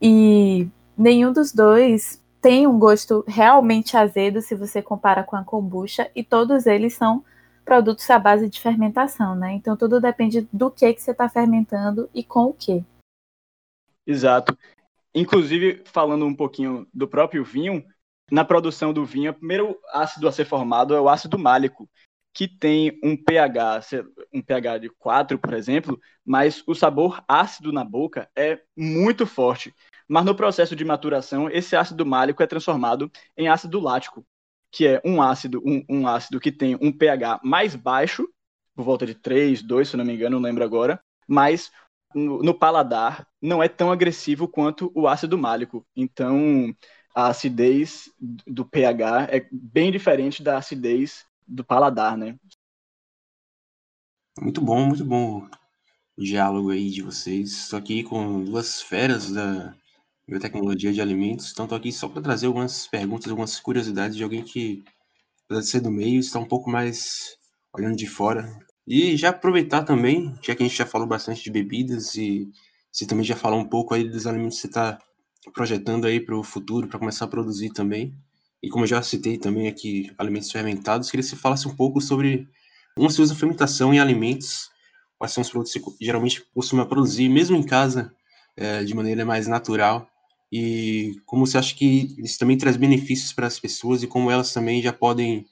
[0.00, 6.08] e nenhum dos dois tem um gosto realmente azedo se você compara com a kombucha
[6.14, 7.24] e todos eles são
[7.64, 9.54] produtos à base de fermentação, né?
[9.54, 12.84] Então tudo depende do que que você está fermentando e com o que.
[14.06, 14.56] Exato.
[15.12, 17.84] Inclusive falando um pouquinho do próprio vinho,
[18.30, 21.90] na produção do vinho, o primeiro ácido a ser formado é o ácido málico,
[22.32, 23.80] que tem um pH,
[24.32, 29.74] um pH de 4, por exemplo, mas o sabor ácido na boca é muito forte.
[30.08, 34.26] Mas no processo de maturação, esse ácido málico é transformado em ácido lático,
[34.70, 38.26] que é um ácido, um, um ácido que tem um pH mais baixo,
[38.74, 41.70] por volta de 3, 2, se não me engano, não lembro agora, mas
[42.14, 45.86] no, no paladar não é tão agressivo quanto o ácido málico.
[45.94, 46.74] Então,
[47.14, 48.10] a acidez
[48.46, 52.36] do pH é bem diferente da acidez do paladar, né?
[54.40, 55.46] Muito bom, muito bom
[56.16, 57.50] o diálogo aí de vocês.
[57.52, 59.74] Estou aqui com duas feras da
[60.26, 64.42] biotecnologia de alimentos, então estou aqui só para trazer algumas perguntas, algumas curiosidades de alguém
[64.42, 64.82] que,
[65.44, 67.36] apesar de ser do meio, está um pouco mais
[67.74, 68.50] olhando de fora.
[68.86, 72.50] E já aproveitar também, já que a gente já falou bastante de bebidas e
[72.90, 74.98] você também já falou um pouco aí dos alimentos que você está
[75.54, 78.14] projetando aí para o futuro, para começar a produzir também.
[78.62, 82.48] E como já citei também aqui, alimentos fermentados, queria que você falasse um pouco sobre
[82.94, 84.70] como se usa fermentação em alimentos,
[85.18, 88.14] quais são os produtos que geralmente costuma produzir, mesmo em casa,
[88.56, 90.08] é, de maneira mais natural,
[90.52, 94.52] e como você acha que isso também traz benefícios para as pessoas e como elas
[94.52, 95.46] também já podem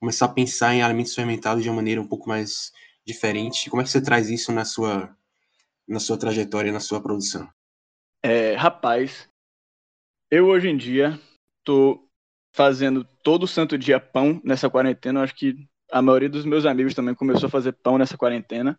[0.00, 2.72] começar a pensar em alimentos fermentados de uma maneira um pouco mais
[3.06, 3.68] diferente.
[3.68, 5.14] Como é que você traz isso na sua,
[5.86, 7.46] na sua trajetória, na sua produção?
[8.22, 9.28] É, rapaz,
[10.30, 11.20] eu hoje em dia
[11.62, 12.05] tô
[12.56, 15.20] fazendo todo santo dia pão nessa quarentena.
[15.20, 18.78] Eu acho que a maioria dos meus amigos também começou a fazer pão nessa quarentena,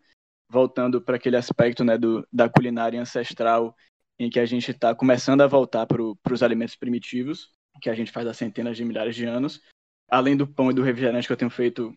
[0.50, 3.76] voltando para aquele aspecto né, do, da culinária ancestral,
[4.18, 8.12] em que a gente está começando a voltar para os alimentos primitivos, que a gente
[8.12, 9.62] faz há centenas de milhares de anos.
[10.10, 11.94] Além do pão e do refrigerante que eu tenho feito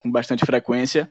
[0.00, 1.08] com bastante frequência,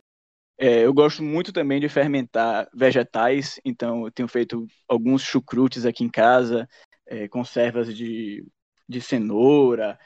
[0.55, 6.03] é, eu gosto muito também de fermentar vegetais, então eu tenho feito alguns chucrutes aqui
[6.03, 6.69] em casa,
[7.07, 8.45] é, conservas de,
[8.91, 9.97] de cenoura,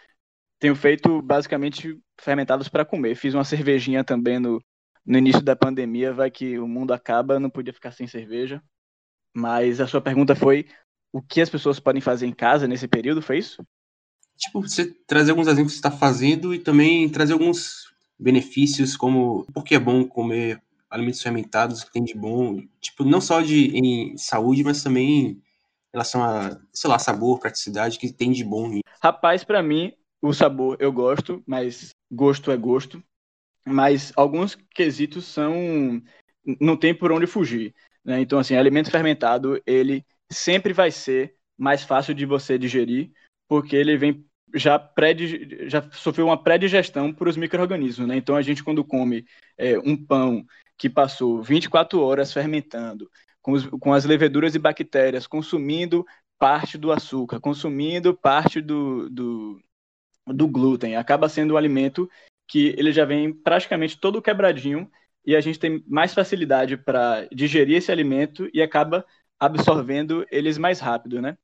[0.60, 3.16] tenho feito basicamente fermentados para comer.
[3.16, 4.62] Fiz uma cervejinha também no,
[5.06, 8.62] no início da pandemia, vai que o mundo acaba, não podia ficar sem cerveja.
[9.34, 10.68] Mas a sua pergunta foi
[11.12, 13.66] o que as pessoas podem fazer em casa nesse período, foi isso?
[14.38, 19.46] Tipo, você trazer alguns exemplos que você está fazendo e também trazer alguns benefícios, como
[19.54, 23.78] por que é bom comer alimentos fermentados, que tem de bom, tipo, não só de
[23.78, 25.42] em saúde, mas também
[25.96, 28.80] relação a, sei lá, sabor, praticidade, que tem de bom.
[29.02, 33.02] Rapaz, para mim, o sabor eu gosto, mas gosto é gosto.
[33.66, 36.02] Mas alguns quesitos são.
[36.60, 37.74] Não tem por onde fugir.
[38.04, 38.20] Né?
[38.20, 43.12] Então, assim, alimento fermentado, ele sempre vai ser mais fácil de você digerir,
[43.48, 45.16] porque ele vem já, pré
[45.68, 48.08] já sofreu uma pré-digestão para os micro-organismos.
[48.08, 48.18] Né?
[48.18, 49.26] Então, a gente, quando come
[49.58, 50.46] é, um pão
[50.78, 53.10] que passou 24 horas fermentando,
[53.46, 56.04] com, os, com as leveduras e bactérias consumindo
[56.40, 59.62] parte do açúcar, consumindo parte do, do,
[60.26, 60.96] do glúten.
[60.96, 62.10] Acaba sendo um alimento
[62.48, 64.90] que ele já vem praticamente todo quebradinho
[65.24, 69.06] e a gente tem mais facilidade para digerir esse alimento e acaba
[69.40, 71.38] absorvendo eles mais rápido, né?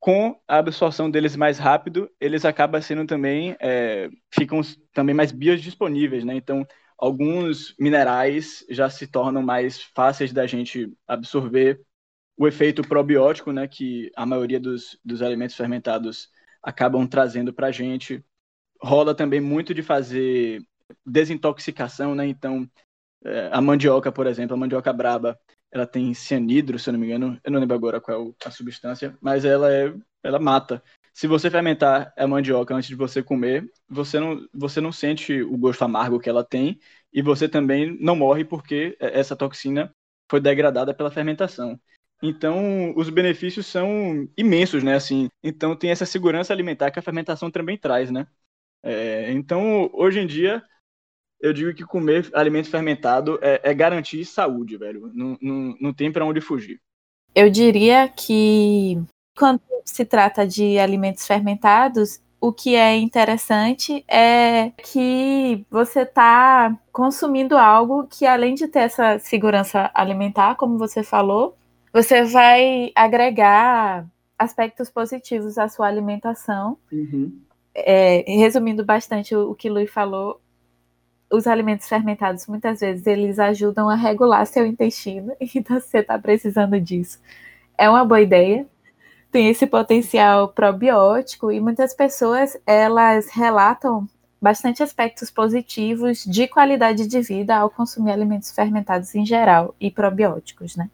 [0.00, 4.62] Com a absorção deles mais rápido, eles acabam sendo também é, ficam
[4.94, 6.34] também mais biodisponíveis, né?
[6.34, 6.66] Então,
[7.04, 11.82] alguns minerais já se tornam mais fáceis da gente absorver.
[12.36, 16.30] O efeito probiótico, né, que a maioria dos, dos alimentos fermentados
[16.62, 18.24] acabam trazendo para a gente.
[18.82, 20.62] Rola também muito de fazer
[21.04, 22.26] desintoxicação, né?
[22.26, 22.68] Então,
[23.22, 25.38] é, a mandioca, por exemplo, a mandioca braba,
[25.70, 28.50] ela tem cianidro, se eu não me engano, eu não lembro agora qual é a
[28.50, 30.82] substância, mas ela é, ela mata.
[31.14, 35.56] Se você fermentar a mandioca antes de você comer, você não, você não sente o
[35.56, 36.80] gosto amargo que ela tem
[37.12, 39.94] e você também não morre porque essa toxina
[40.28, 41.80] foi degradada pela fermentação.
[42.20, 44.94] Então, os benefícios são imensos, né?
[44.96, 48.26] Assim, então tem essa segurança alimentar que a fermentação também traz, né?
[48.82, 50.64] É, então, hoje em dia,
[51.40, 55.12] eu digo que comer alimento fermentado é, é garantir saúde, velho.
[55.14, 56.80] Não, não, não tem para onde fugir.
[57.34, 58.98] Eu diria que
[59.36, 67.56] quando se trata de alimentos fermentados, o que é interessante é que você está consumindo
[67.56, 71.56] algo que, além de ter essa segurança alimentar, como você falou,
[71.92, 74.06] você vai agregar
[74.38, 76.76] aspectos positivos à sua alimentação.
[76.92, 77.40] Uhum.
[77.74, 80.40] É, resumindo bastante o, o que Luiz falou,
[81.30, 86.80] os alimentos fermentados muitas vezes eles ajudam a regular seu intestino, então você está precisando
[86.80, 87.18] disso.
[87.76, 88.66] É uma boa ideia.
[89.34, 94.08] Tem esse potencial probiótico e muitas pessoas elas relatam
[94.40, 100.76] bastante aspectos positivos de qualidade de vida ao consumir alimentos fermentados em geral e probióticos,
[100.76, 100.88] né?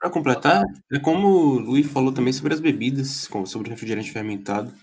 [0.00, 4.74] Para completar, é como o Luiz falou também sobre as bebidas, sobre refrigerante fermentado,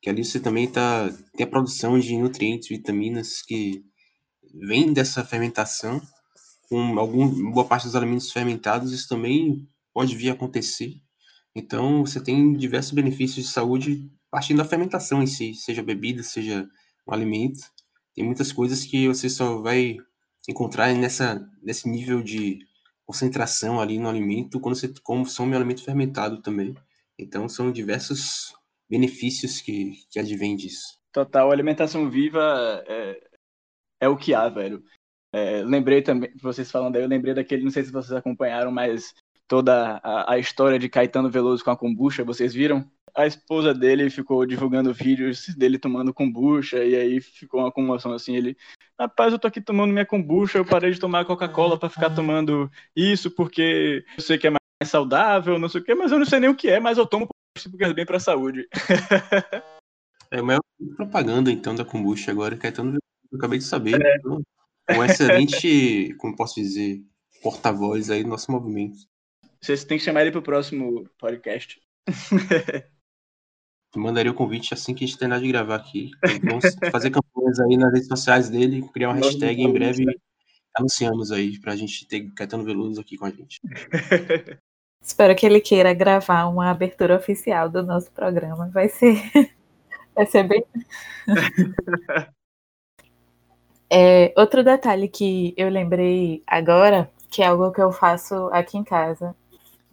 [0.00, 3.84] que ali você também tá, tem a produção de nutrientes, vitaminas que
[4.66, 6.00] vem dessa fermentação,
[6.70, 11.04] com algum, boa parte dos alimentos fermentados, isso também pode vir a acontecer.
[11.56, 16.68] Então, você tem diversos benefícios de saúde partindo da fermentação em si, seja bebida, seja
[17.08, 17.60] um alimento.
[18.14, 19.96] Tem muitas coisas que você só vai
[20.46, 22.58] encontrar nessa, nesse nível de
[23.06, 26.74] concentração ali no alimento quando você consome alimento fermentado também.
[27.18, 28.52] Então, são diversos
[28.86, 31.00] benefícios que, que advêm disso.
[31.10, 33.18] Total, alimentação viva é,
[34.02, 34.84] é o que há, velho.
[35.32, 39.14] É, lembrei também, vocês falando aí, eu lembrei daquele, não sei se vocês acompanharam, mas
[39.48, 42.88] toda a, a história de Caetano Veloso com a kombucha, vocês viram?
[43.14, 48.36] A esposa dele ficou divulgando vídeos dele tomando kombucha, e aí ficou uma comoção assim,
[48.36, 48.56] ele,
[48.98, 52.70] rapaz, eu tô aqui tomando minha kombucha, eu parei de tomar Coca-Cola para ficar tomando
[52.94, 56.26] isso porque eu sei que é mais saudável, não sei o que, mas eu não
[56.26, 57.26] sei nem o que é, mas eu tomo
[57.70, 58.68] porque é bem pra saúde.
[60.30, 60.58] é, mas
[60.94, 63.00] propaganda então da kombucha agora, Caetano Veloso,
[63.32, 64.04] eu acabei de saber.
[64.04, 64.16] É.
[64.18, 64.42] Então,
[64.90, 67.02] um excelente, como posso dizer,
[67.42, 68.98] porta-voz aí do nosso movimento.
[69.66, 71.82] Vocês têm que chamar ele pro próximo podcast.
[73.96, 76.12] Mandaria o convite assim que a gente terminar de gravar aqui.
[76.44, 80.04] Vamos fazer campanhas aí nas redes sociais dele, criar uma hashtag em breve.
[80.72, 83.60] Anunciamos aí pra gente ter Caetano Veloso aqui com a gente.
[85.02, 88.68] Espero que ele queira gravar uma abertura oficial do nosso programa.
[88.68, 89.20] Vai ser,
[90.14, 90.64] vai ser bem.
[93.90, 98.84] é, outro detalhe que eu lembrei agora, que é algo que eu faço aqui em
[98.84, 99.34] casa,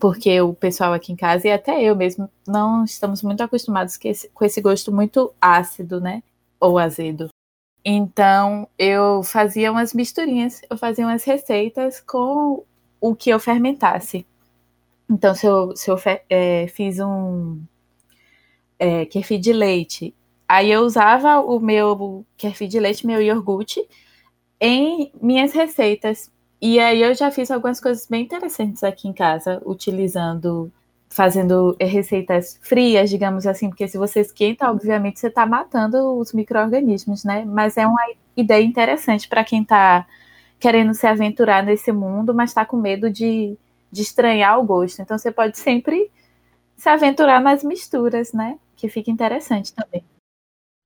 [0.04, 4.10] porque o pessoal aqui em casa, e até eu mesmo, não estamos muito acostumados com
[4.10, 6.22] esse, com esse gosto muito ácido, né?
[6.60, 7.30] Ou azedo.
[7.86, 12.66] Então, eu fazia umas misturinhas, eu fazia umas receitas com
[13.00, 14.28] o que eu fermentasse.
[15.10, 15.98] Então, se eu, se eu
[16.30, 17.62] é, fiz um
[18.78, 20.14] é, kefir de leite,
[20.46, 23.88] aí eu usava o meu kefir de leite, meu iogurte,
[24.60, 26.30] em minhas receitas.
[26.66, 30.72] E aí eu já fiz algumas coisas bem interessantes aqui em casa, utilizando,
[31.10, 37.26] fazendo receitas frias, digamos assim, porque se você esquenta, obviamente você está matando os micro-organismos,
[37.26, 37.44] né?
[37.44, 38.02] Mas é uma
[38.38, 40.08] ideia interessante para quem está
[40.58, 43.58] querendo se aventurar nesse mundo, mas está com medo de,
[43.92, 45.02] de estranhar o gosto.
[45.02, 46.10] Então você pode sempre
[46.78, 48.58] se aventurar nas misturas, né?
[48.78, 50.06] Que fica interessante também.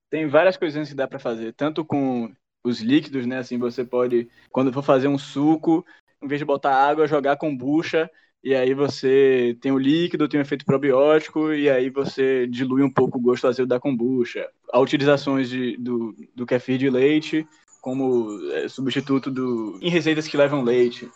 [0.10, 3.38] Tem várias coisinhas que dá para fazer, tanto com os líquidos, né?
[3.38, 5.86] Assim, você pode, quando for fazer um suco,
[6.22, 8.10] em vez de botar água, jogar kombucha,
[8.44, 12.92] e aí você tem o líquido, tem o efeito probiótico, e aí você dilui um
[12.92, 14.48] pouco o gosto azedo da kombucha.
[14.72, 17.48] Há utilizações de, do, do kefir de leite
[17.82, 21.10] como é, substituto do, em receitas que levam leite.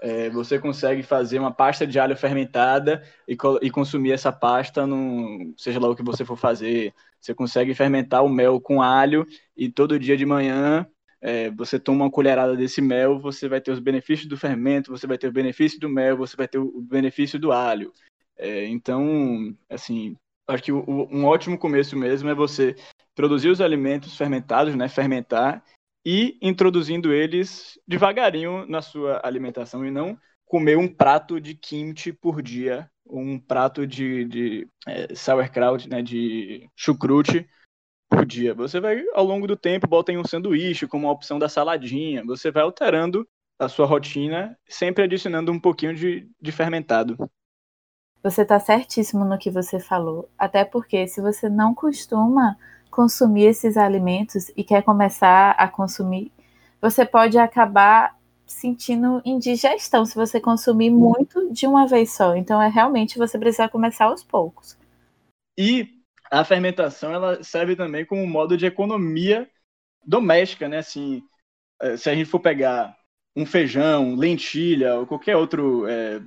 [0.00, 5.54] É, você consegue fazer uma pasta de alho fermentada e, e, consumir essa pasta, no,
[5.56, 6.92] seja lá o que você for fazer.
[7.24, 10.86] Você consegue fermentar o mel com alho e todo dia de manhã
[11.22, 15.06] é, você toma uma colherada desse mel, você vai ter os benefícios do fermento, você
[15.06, 17.94] vai ter o benefício do mel, você vai ter o benefício do alho.
[18.36, 20.14] É, então, assim,
[20.46, 22.76] acho que o, um ótimo começo mesmo é você
[23.14, 25.64] produzir os alimentos fermentados, né, fermentar,
[26.04, 32.42] e introduzindo eles devagarinho na sua alimentação e não comer um prato de kimchi por
[32.42, 37.48] dia, um prato de, de é, sauerkraut, né, de chucrute
[38.08, 38.54] por dia.
[38.54, 42.24] Você vai, ao longo do tempo, bota em um sanduíche como a opção da saladinha.
[42.24, 43.26] Você vai alterando
[43.58, 47.16] a sua rotina, sempre adicionando um pouquinho de, de fermentado.
[48.22, 50.30] Você está certíssimo no que você falou.
[50.38, 52.56] Até porque se você não costuma
[52.90, 56.32] consumir esses alimentos e quer começar a consumir,
[56.80, 62.36] você pode acabar sentindo indigestão se você consumir muito de uma vez só.
[62.36, 64.76] Então é realmente você precisa começar aos poucos.
[65.58, 65.88] E
[66.30, 69.48] a fermentação ela serve também como modo de economia
[70.04, 70.78] doméstica, né?
[70.78, 71.22] Assim,
[71.80, 72.96] é, se a gente for pegar
[73.36, 76.20] um feijão, lentilha ou qualquer outro é,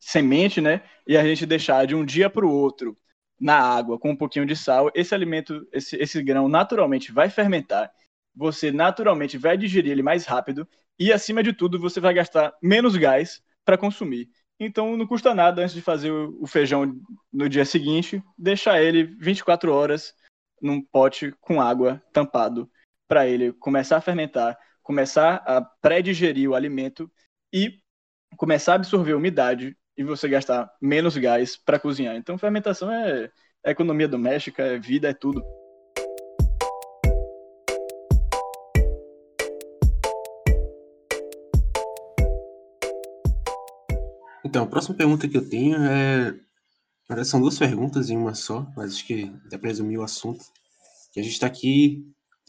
[0.00, 0.82] semente, né?
[1.06, 2.96] E a gente deixar de um dia para o outro
[3.40, 7.90] na água com um pouquinho de sal, esse alimento, esse, esse grão naturalmente vai fermentar,
[8.34, 10.68] você naturalmente vai digerir ele mais rápido
[11.00, 14.28] e, acima de tudo, você vai gastar menos gás para consumir.
[14.60, 16.94] Então não custa nada antes de fazer o feijão
[17.32, 20.12] no dia seguinte, deixar ele 24 horas
[20.60, 22.70] num pote com água tampado
[23.08, 27.10] para ele começar a fermentar, começar a pré-digerir o alimento
[27.50, 27.80] e
[28.36, 32.14] começar a absorver umidade e você gastar menos gás para cozinhar.
[32.16, 33.30] Então, fermentação é,
[33.64, 35.42] economia doméstica, é vida, é tudo.
[44.50, 46.34] Então, a próxima pergunta que eu tenho é.
[47.24, 50.44] São duas perguntas em uma só, mas acho que dá para resumir o assunto.
[51.12, 52.04] Que a gente está aqui,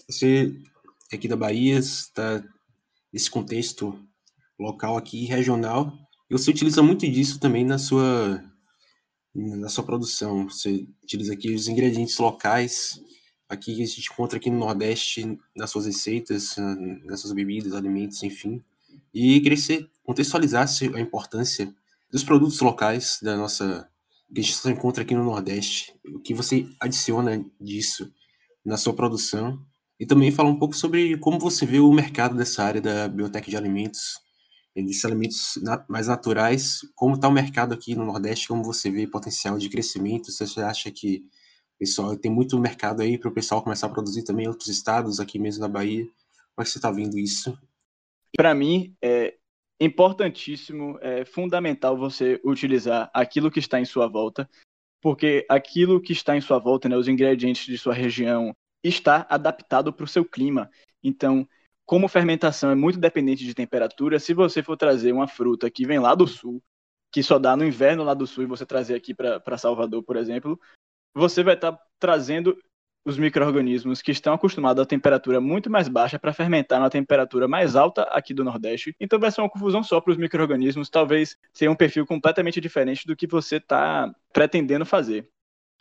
[0.10, 0.52] você
[1.12, 2.43] é aqui da Bahia, está
[3.14, 4.04] nesse contexto
[4.60, 5.95] local aqui, regional,
[6.28, 8.43] e você utiliza muito disso também na sua,
[9.36, 10.49] na sua produção.
[10.49, 12.99] Você utiliza aqui os ingredientes locais,
[13.47, 16.56] aqui que a gente encontra aqui no Nordeste, nas suas receitas,
[17.06, 18.60] nas suas bebidas, alimentos, enfim.
[19.14, 21.72] E queria que você contextualizasse a importância
[22.12, 23.88] dos produtos locais da nossa
[24.34, 28.14] que a gente só encontra aqui no Nordeste, o que você adiciona disso
[28.64, 29.59] na sua produção?
[29.99, 33.49] E também falar um pouco sobre como você vê o mercado dessa área da biotec
[33.49, 34.20] de alimentos,
[34.74, 35.59] desses alimentos
[35.89, 40.32] mais naturais, como está o mercado aqui no Nordeste, como você vê potencial de crescimento,
[40.32, 41.26] você acha que
[41.82, 45.20] pessoal tem muito mercado aí para o pessoal começar a produzir também em outros estados,
[45.20, 47.57] aqui mesmo na Bahia, como é que você está vendo isso?
[48.38, 49.34] Para mim, é
[49.82, 54.47] importantíssimo, é fundamental você utilizar aquilo que está em sua volta,
[55.01, 59.91] porque aquilo que está em sua volta, né, os ingredientes de sua região, está adaptado
[59.91, 60.69] para o seu clima.
[61.03, 61.49] Então,
[61.84, 65.97] como fermentação é muito dependente de temperatura, se você for trazer uma fruta que vem
[65.97, 66.61] lá do sul,
[67.11, 70.15] que só dá no inverno lá do sul, e você trazer aqui para Salvador, por
[70.15, 70.59] exemplo,
[71.11, 72.55] você vai estar tá trazendo
[73.04, 77.76] os micro-organismos que estão acostumados a temperatura muito mais baixa para fermentar na temperatura mais
[77.76, 78.95] alta aqui do Nordeste.
[78.99, 83.08] Então vai ser uma confusão só para os micro-organismos, talvez tenha um perfil completamente diferente
[83.08, 85.28] do que você está pretendendo fazer.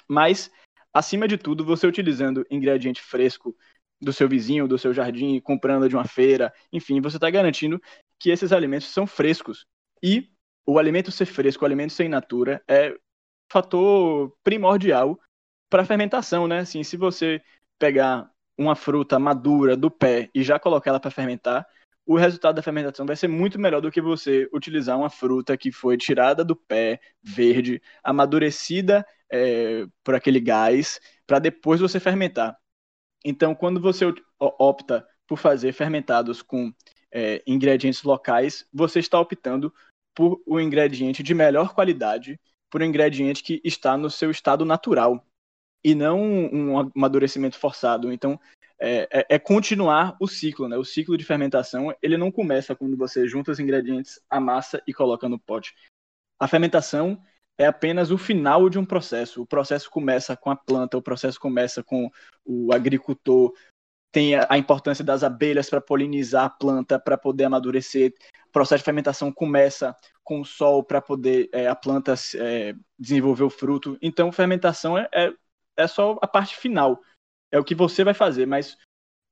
[0.08, 0.50] Mas
[0.92, 3.56] Acima de tudo, você utilizando ingrediente fresco
[4.00, 7.80] do seu vizinho, do seu jardim, comprando de uma feira, enfim, você está garantindo
[8.18, 9.66] que esses alimentos são frescos.
[10.02, 10.30] E
[10.66, 12.96] o alimento ser fresco, o alimento ser in natura, é
[13.50, 15.18] fator primordial
[15.70, 16.58] para fermentação, né?
[16.58, 17.40] Assim, se você
[17.78, 21.66] pegar uma fruta madura do pé e já colocar ela para fermentar,
[22.04, 25.70] o resultado da fermentação vai ser muito melhor do que você utilizar uma fruta que
[25.70, 32.58] foi tirada do pé, verde, amadurecida é, por aquele gás, para depois você fermentar.
[33.24, 36.72] Então, quando você opta por fazer fermentados com
[37.12, 39.72] é, ingredientes locais, você está optando
[40.14, 45.24] por um ingrediente de melhor qualidade, por um ingrediente que está no seu estado natural
[45.84, 48.12] e não um amadurecimento forçado.
[48.12, 48.38] Então,
[48.78, 50.76] é, é, é, continuar o ciclo, né?
[50.76, 55.28] O ciclo de fermentação, ele não começa quando você junta os ingredientes, amassa e coloca
[55.28, 55.74] no pote.
[56.38, 57.22] A fermentação
[57.58, 59.42] é apenas o final de um processo.
[59.42, 62.10] O processo começa com a planta, o processo começa com
[62.42, 63.52] o agricultor,
[64.10, 68.14] tem a importância das abelhas para polinizar a planta, para poder amadurecer.
[68.48, 73.44] O processo de fermentação começa com o sol para poder é, a planta é, desenvolver
[73.44, 73.98] o fruto.
[74.00, 75.08] Então, fermentação é,
[75.80, 77.02] é, só a parte final
[77.50, 78.76] é o que você vai fazer, mas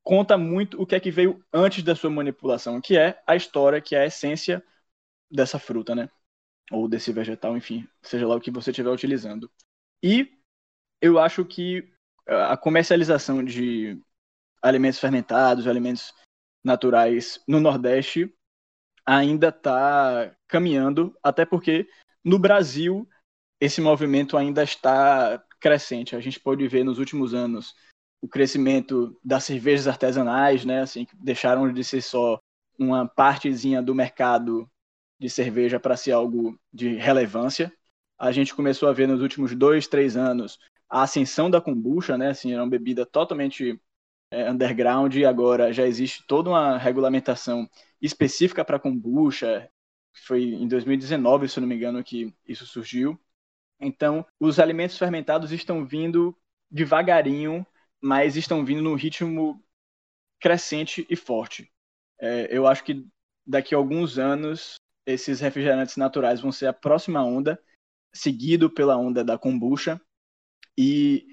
[0.02, 3.80] conta muito o que é que veio antes da sua manipulação, que é a história,
[3.80, 4.64] que é a essência
[5.30, 6.08] dessa fruta, né?
[6.70, 9.50] Ou desse vegetal, enfim, seja lá o que você estiver utilizando.
[10.02, 10.36] E
[11.00, 11.92] eu acho que
[12.26, 14.00] a comercialização de
[14.60, 16.12] alimentos fermentados, alimentos
[16.64, 18.34] naturais no Nordeste
[19.06, 21.88] ainda está caminhando, até porque
[22.22, 23.08] no Brasil
[23.60, 26.16] esse movimento ainda está crescente.
[26.16, 27.74] A gente pode ver nos últimos anos
[28.20, 32.40] o crescimento das cervejas artesanais, né, assim, que deixaram de ser só
[32.78, 34.68] uma partezinha do mercado
[35.20, 37.72] de cerveja para ser algo de relevância.
[38.18, 42.30] A gente começou a ver nos últimos dois, três anos a ascensão da kombucha, né,
[42.30, 43.80] assim, era uma bebida totalmente
[44.30, 47.68] é, underground e agora já existe toda uma regulamentação
[48.00, 49.70] específica para kombucha.
[50.26, 53.18] Foi em 2019, se não me engano, que isso surgiu.
[53.80, 56.36] Então, os alimentos fermentados estão vindo
[56.70, 57.66] devagarinho
[58.00, 59.62] mas estão vindo num ritmo
[60.40, 61.70] crescente e forte.
[62.20, 63.06] É, eu acho que
[63.46, 64.76] daqui a alguns anos
[65.06, 67.60] esses refrigerantes naturais vão ser a próxima onda,
[68.12, 70.00] seguido pela onda da kombucha
[70.76, 71.26] e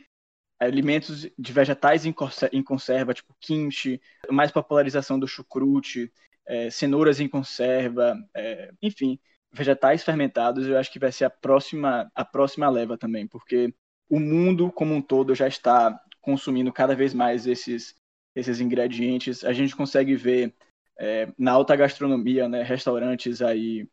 [0.59, 6.11] alimentos de vegetais em conserva, tipo kimchi, mais popularização do chucrute,
[6.45, 9.19] é, cenouras em conserva, é, enfim,
[9.55, 13.73] vegetais fermentados, eu acho que vai ser a próxima a próxima leva também, porque
[14.09, 17.95] o mundo como um todo já está consumindo cada vez mais esses,
[18.35, 19.43] esses ingredientes.
[19.43, 20.53] A gente consegue ver
[20.99, 23.87] é, na alta gastronomia, né, restaurantes aí.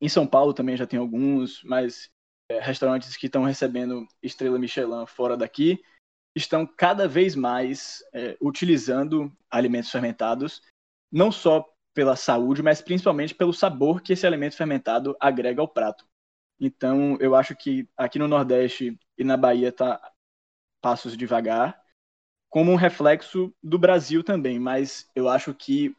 [0.00, 2.08] Em São Paulo também já tem alguns, mas
[2.50, 5.82] é, restaurantes que estão recebendo estrela Michelin fora daqui
[6.36, 10.62] estão cada vez mais é, utilizando alimentos fermentados,
[11.10, 11.66] não só
[11.98, 16.06] pela saúde, mas principalmente pelo sabor que esse alimento fermentado agrega ao prato.
[16.60, 20.00] Então, eu acho que aqui no Nordeste e na Bahia está
[20.80, 21.76] passos devagar,
[22.48, 25.92] como um reflexo do Brasil também, mas eu acho que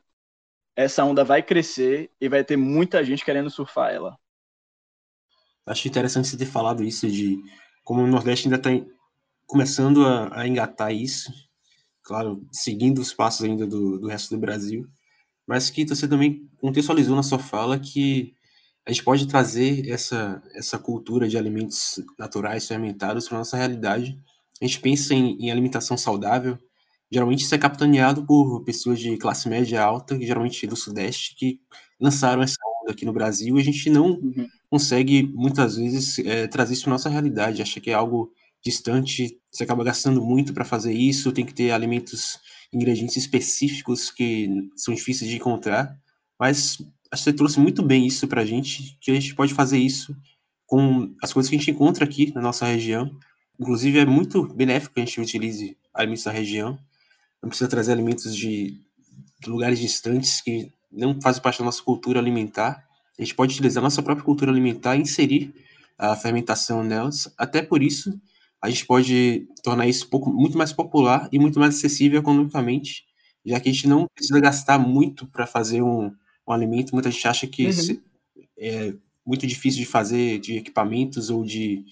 [0.73, 4.17] essa onda vai crescer e vai ter muita gente querendo surfar ela.
[5.65, 7.43] Acho interessante você ter falado isso de
[7.83, 8.69] como o Nordeste ainda está
[9.45, 11.29] começando a, a, engatar isso,
[12.03, 14.89] claro, seguindo os passos ainda do, do resto do Brasil,
[15.49, 18.33] mas que você também contextualizou na sua fala que
[18.85, 24.17] a gente pode trazer essa, essa cultura de alimentos naturais fermentados para nossa realidade
[24.61, 26.57] a gente pensa em, em, alimentação saudável,
[27.09, 31.61] geralmente isso é capitaneado por pessoas de classe média alta, que geralmente do Sudeste, que
[31.99, 34.47] lançaram essa onda aqui no Brasil, e a gente não uhum.
[34.69, 37.61] consegue, muitas vezes, é, trazer isso para nossa realidade.
[37.61, 38.31] Acha que é algo
[38.63, 42.39] distante, você acaba gastando muito para fazer isso, tem que ter alimentos,
[42.73, 45.97] ingredientes específicos que são difíceis de encontrar,
[46.39, 46.77] mas
[47.13, 50.15] você trouxe muito bem isso para a gente, que a gente pode fazer isso
[50.65, 53.09] com as coisas que a gente encontra aqui na nossa região.
[53.59, 56.77] Inclusive, é muito benéfico que a gente utilize alimentos da região.
[57.41, 58.79] Não precisa trazer alimentos de,
[59.47, 62.85] lugares distantes que não fazem parte da nossa cultura alimentar.
[63.17, 65.53] A gente pode utilizar a nossa própria cultura alimentar e inserir
[65.97, 67.33] a fermentação nelas.
[67.37, 68.19] Até por isso,
[68.61, 73.03] a gente pode tornar isso pouco, muito mais popular e muito mais acessível economicamente,
[73.45, 76.11] já que a gente não precisa gastar muito para fazer um,
[76.47, 76.93] um alimento.
[76.93, 78.01] Muita gente acha que uhum.
[78.57, 78.93] é
[79.25, 81.85] muito difícil de fazer, de equipamentos ou de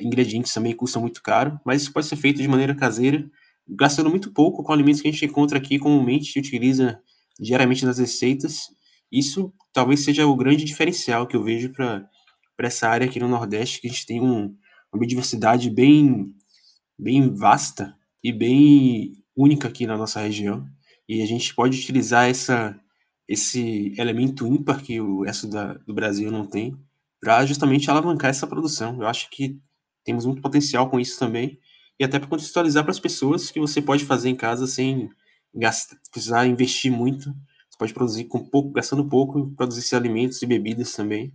[0.00, 3.24] ingredientes também custam muito caro, mas isso pode ser feito de maneira caseira,
[3.68, 7.00] gastando muito pouco com alimentos que a gente encontra aqui comumente e utiliza
[7.38, 8.68] diariamente nas receitas.
[9.10, 12.08] Isso talvez seja o grande diferencial que eu vejo para
[12.58, 14.54] essa área aqui no Nordeste, que a gente tem um,
[14.98, 16.34] uma biodiversidade bem,
[16.98, 20.66] bem vasta e bem única aqui na nossa região.
[21.08, 22.78] E a gente pode utilizar essa,
[23.26, 26.76] esse elemento ímpar que o resto da, do Brasil não tem
[27.20, 29.00] para justamente alavancar essa produção.
[29.00, 29.58] Eu acho que
[30.04, 31.58] temos muito potencial com isso também.
[31.98, 35.08] E até para contextualizar para as pessoas que você pode fazer em casa sem
[35.54, 37.30] gastar, precisar investir muito.
[37.70, 41.32] Você pode produzir com pouco, gastando pouco, produzir alimentos e bebidas também,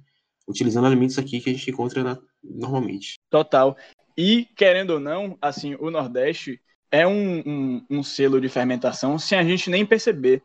[0.48, 3.16] utilizando alimentos aqui que a gente encontra na, normalmente.
[3.30, 3.78] Total.
[4.18, 9.38] E, querendo ou não, assim, o Nordeste é um, um, um selo de fermentação sem
[9.38, 10.44] a gente nem perceber.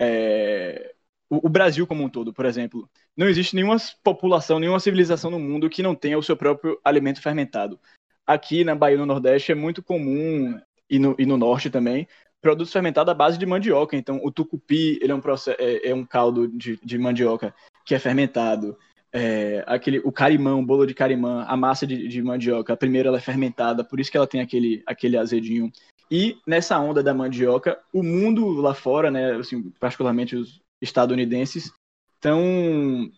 [0.00, 0.94] É,
[1.30, 5.38] o, o, Brasil como um todo, por exemplo, não existe nenhuma população, nenhuma civilização no
[5.38, 7.80] mundo que não tenha o seu próprio alimento fermentado.
[8.26, 10.60] Aqui na Bahia, no Nordeste, é muito comum,
[10.90, 12.06] e no, e no Norte também,
[12.40, 13.96] produtos fermentados à base de mandioca.
[13.96, 15.22] Então, o tucupi ele é, um
[15.58, 18.78] é, é um caldo de, de mandioca que é fermentado.
[19.12, 23.08] É, aquele, o carimão, o bolo de carimã, a massa de, de, mandioca, a primeira
[23.08, 25.72] ela é fermentada, por isso que ela tem aquele, aquele azedinho.
[26.10, 31.72] E nessa onda da mandioca, o mundo lá fora, né, assim, particularmente os estadunidenses,
[32.16, 33.10] estão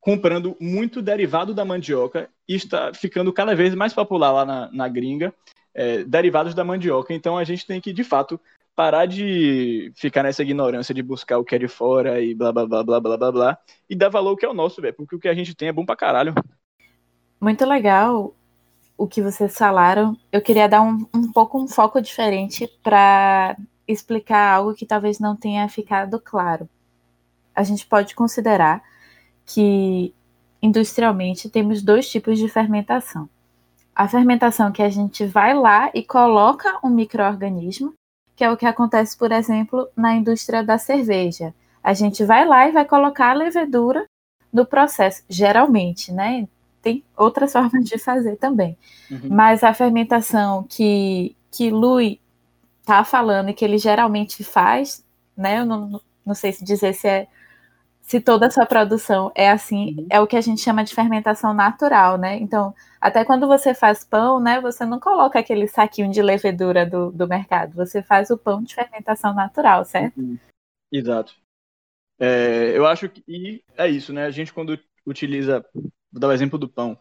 [0.00, 4.88] comprando muito derivado da mandioca e está ficando cada vez mais popular lá na, na
[4.88, 5.32] gringa,
[5.74, 7.14] é, derivados da mandioca.
[7.14, 8.38] Então a gente tem que, de fato,
[8.74, 12.66] parar de ficar nessa ignorância de buscar o que é de fora e blá blá
[12.66, 13.58] blá blá blá blá blá
[13.88, 15.68] e dar valor ao que é o nosso, velho, porque o que a gente tem
[15.68, 16.34] é bom pra caralho.
[17.40, 18.34] Muito legal
[18.96, 20.16] o que vocês falaram.
[20.32, 23.56] Eu queria dar um, um pouco um foco diferente para
[23.86, 26.68] explicar algo que talvez não tenha ficado claro.
[27.54, 28.82] A gente pode considerar
[29.46, 30.14] que
[30.62, 33.28] industrialmente temos dois tipos de fermentação.
[33.94, 37.94] A fermentação que a gente vai lá e coloca um microorganismo
[38.36, 41.54] que é o que acontece, por exemplo, na indústria da cerveja.
[41.82, 44.06] A gente vai lá e vai colocar a levedura
[44.52, 46.48] no processo, geralmente, né?
[46.80, 48.76] Tem outras formas de fazer também.
[49.10, 49.28] Uhum.
[49.30, 52.20] Mas a fermentação que, que Lui
[52.84, 55.04] tá falando e que ele geralmente faz,
[55.36, 55.60] né?
[55.60, 57.26] Eu não, não sei se dizer se é
[58.04, 60.06] se toda a sua produção é assim, uhum.
[60.10, 62.36] é o que a gente chama de fermentação natural, né?
[62.36, 67.10] Então, até quando você faz pão, né, você não coloca aquele saquinho de levedura do,
[67.10, 70.20] do mercado, você faz o pão de fermentação natural, certo?
[70.20, 70.38] Uhum.
[70.92, 71.34] Exato.
[72.18, 74.26] É, eu acho que e é isso, né?
[74.26, 76.98] A gente quando utiliza, vou dar o exemplo do pão,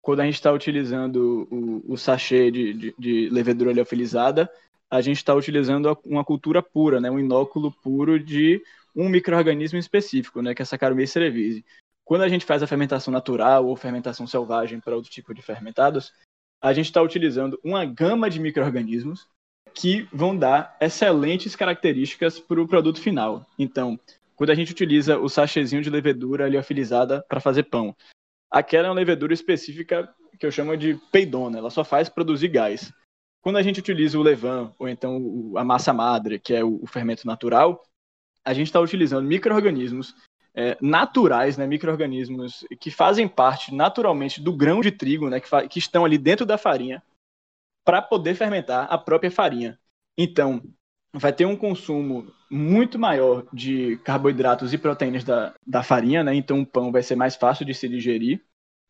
[0.00, 4.48] quando a gente está utilizando o, o sachê de, de, de levedura liofilizada,
[4.88, 7.10] a gente está utilizando uma cultura pura, né?
[7.10, 8.62] Um inóculo puro de
[8.94, 11.64] um microorganismo específico, né, que é Saccharomyces cerevisiae.
[12.04, 16.12] Quando a gente faz a fermentação natural ou fermentação selvagem para outro tipo de fermentados,
[16.62, 19.26] a gente está utilizando uma gama de microorganismos
[19.74, 23.44] que vão dar excelentes características para o produto final.
[23.58, 23.98] Então,
[24.36, 27.94] quando a gente utiliza o sachêzinho de levedura liofilizada para fazer pão,
[28.50, 32.92] aquela é uma levedura específica que eu chamo de peidona, ela só faz produzir gás.
[33.42, 37.26] Quando a gente utiliza o levain, ou então a massa madre, que é o fermento
[37.26, 37.82] natural,
[38.44, 40.14] a gente está utilizando micro-organismos
[40.54, 45.78] é, naturais, né, micro-organismos que fazem parte naturalmente do grão de trigo, né, que, que
[45.78, 47.02] estão ali dentro da farinha,
[47.84, 49.78] para poder fermentar a própria farinha.
[50.16, 50.62] Então,
[51.12, 56.34] vai ter um consumo muito maior de carboidratos e proteínas da, da farinha, né?
[56.34, 58.42] Então o pão vai ser mais fácil de se digerir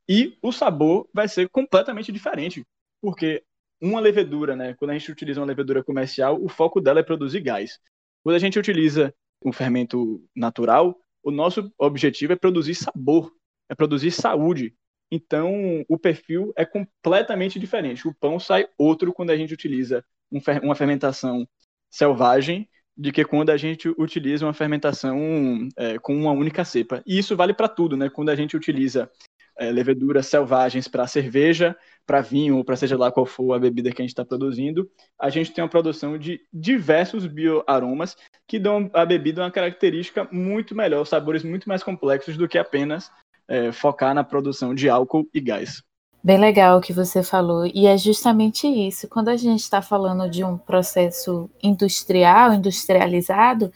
[0.08, 2.62] e o sabor vai ser completamente diferente,
[3.00, 3.42] porque
[3.80, 4.74] uma levedura, né?
[4.74, 7.78] Quando a gente utiliza uma levedura comercial, o foco dela é produzir gás.
[8.22, 9.14] Quando a gente utiliza
[9.44, 13.32] um fermento natural, o nosso objetivo é produzir sabor,
[13.68, 14.74] é produzir saúde.
[15.10, 18.08] Então, o perfil é completamente diferente.
[18.08, 21.46] O pão sai outro quando a gente utiliza um fer uma fermentação
[21.90, 27.02] selvagem de que quando a gente utiliza uma fermentação é, com uma única cepa.
[27.06, 28.08] E isso vale para tudo, né?
[28.08, 29.10] Quando a gente utiliza
[29.56, 31.76] é, leveduras selvagens para cerveja,
[32.06, 34.90] para vinho, ou para seja lá qual for a bebida que a gente está produzindo,
[35.18, 40.74] a gente tem uma produção de diversos bioaromas que dão à bebida uma característica muito
[40.74, 43.10] melhor, sabores muito mais complexos do que apenas
[43.48, 45.82] é, focar na produção de álcool e gás.
[46.22, 49.06] Bem legal o que você falou, e é justamente isso.
[49.08, 53.70] Quando a gente está falando de um processo industrial, industrializado,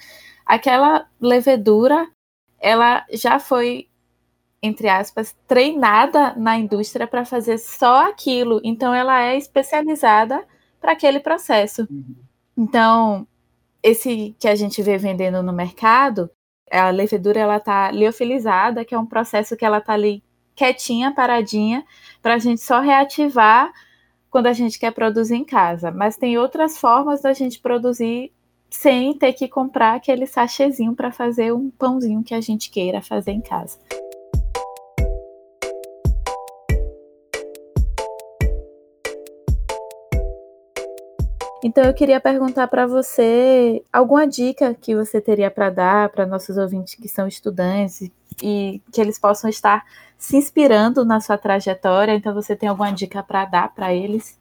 [0.47, 2.09] aquela levedura,
[2.59, 3.87] ela já foi
[4.63, 8.61] entre aspas, treinada na indústria para fazer só aquilo.
[8.65, 10.45] Então, ela é especializada
[10.81, 11.87] para aquele processo.
[11.91, 12.17] Uhum.
[12.57, 13.27] Então,
[13.83, 16.31] esse que a gente vê vendendo no mercado,
[16.71, 20.23] a levedura ela tá liofilizada, que é um processo que ela tá ali
[20.55, 21.85] quietinha, paradinha,
[22.21, 23.73] para a gente só reativar
[24.29, 25.93] quando a gente quer produzir em casa.
[25.93, 28.33] Mas tem outras formas da gente produzir
[28.69, 33.31] sem ter que comprar aquele sachêzinho para fazer um pãozinho que a gente queira fazer
[33.31, 33.79] em casa.
[41.63, 46.57] Então eu queria perguntar para você alguma dica que você teria para dar para nossos
[46.57, 48.09] ouvintes que são estudantes
[48.41, 49.85] e que eles possam estar
[50.17, 52.15] se inspirando na sua trajetória.
[52.15, 54.39] Então você tem alguma dica para dar para eles?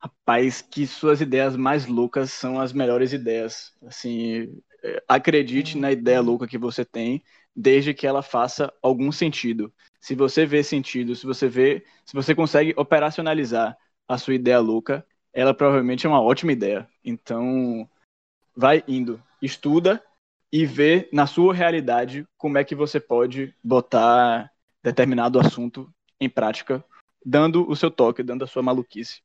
[0.00, 3.72] Rapaz, que suas ideias mais loucas são as melhores ideias.
[3.86, 7.22] Assim, é, acredite na ideia louca que você tem,
[7.54, 9.72] desde que ela faça algum sentido.
[10.00, 13.76] Se você vê sentido, se você vê, se você consegue operacionalizar
[14.08, 16.88] a sua ideia louca, ela provavelmente é uma ótima ideia.
[17.04, 17.88] Então,
[18.54, 20.02] vai indo, estuda
[20.52, 24.50] e vê na sua realidade como é que você pode botar
[24.82, 26.84] determinado assunto em prática,
[27.24, 29.22] dando o seu toque, dando a sua maluquice.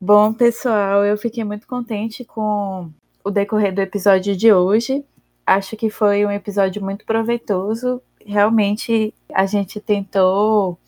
[0.00, 2.90] Bom, pessoal, eu fiquei muito contente com
[3.22, 5.04] o decorrer do episódio de hoje.
[5.46, 8.02] Acho que foi um episódio muito proveitoso.
[8.24, 10.78] Realmente a gente tentou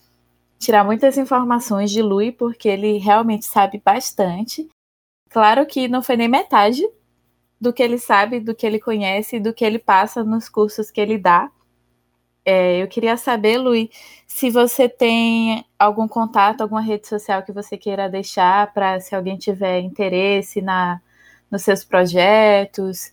[0.63, 4.69] tirar muitas informações de Lui, porque ele realmente sabe bastante.
[5.29, 6.89] Claro que não foi nem metade
[7.61, 11.01] do que ele sabe, do que ele conhece, do que ele passa nos cursos que
[11.01, 11.51] ele dá.
[12.45, 13.91] É, eu queria saber, Lui,
[14.27, 19.37] se você tem algum contato, alguma rede social que você queira deixar para se alguém
[19.37, 21.01] tiver interesse na,
[21.51, 23.13] nos seus projetos.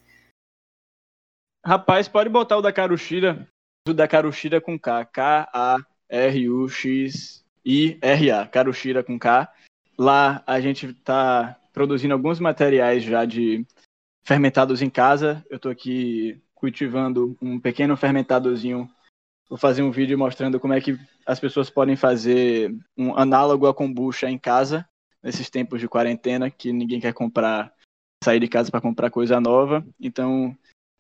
[1.66, 3.48] Rapaz, pode botar o da Caruxira,
[3.88, 5.99] o da Caruxira com K, K-A-R-U-X
[7.66, 9.52] I-R-A, Karushira com K.
[9.98, 13.66] Lá a gente está produzindo alguns materiais já de
[14.24, 15.46] fermentados em casa.
[15.50, 18.90] Eu estou aqui cultivando um pequeno fermentadozinho.
[19.50, 23.74] Vou fazer um vídeo mostrando como é que as pessoas podem fazer um análogo à
[23.74, 24.88] kombucha em casa,
[25.22, 27.74] nesses tempos de quarentena, que ninguém quer comprar,
[28.24, 29.86] sair de casa para comprar coisa nova.
[30.00, 30.56] Então,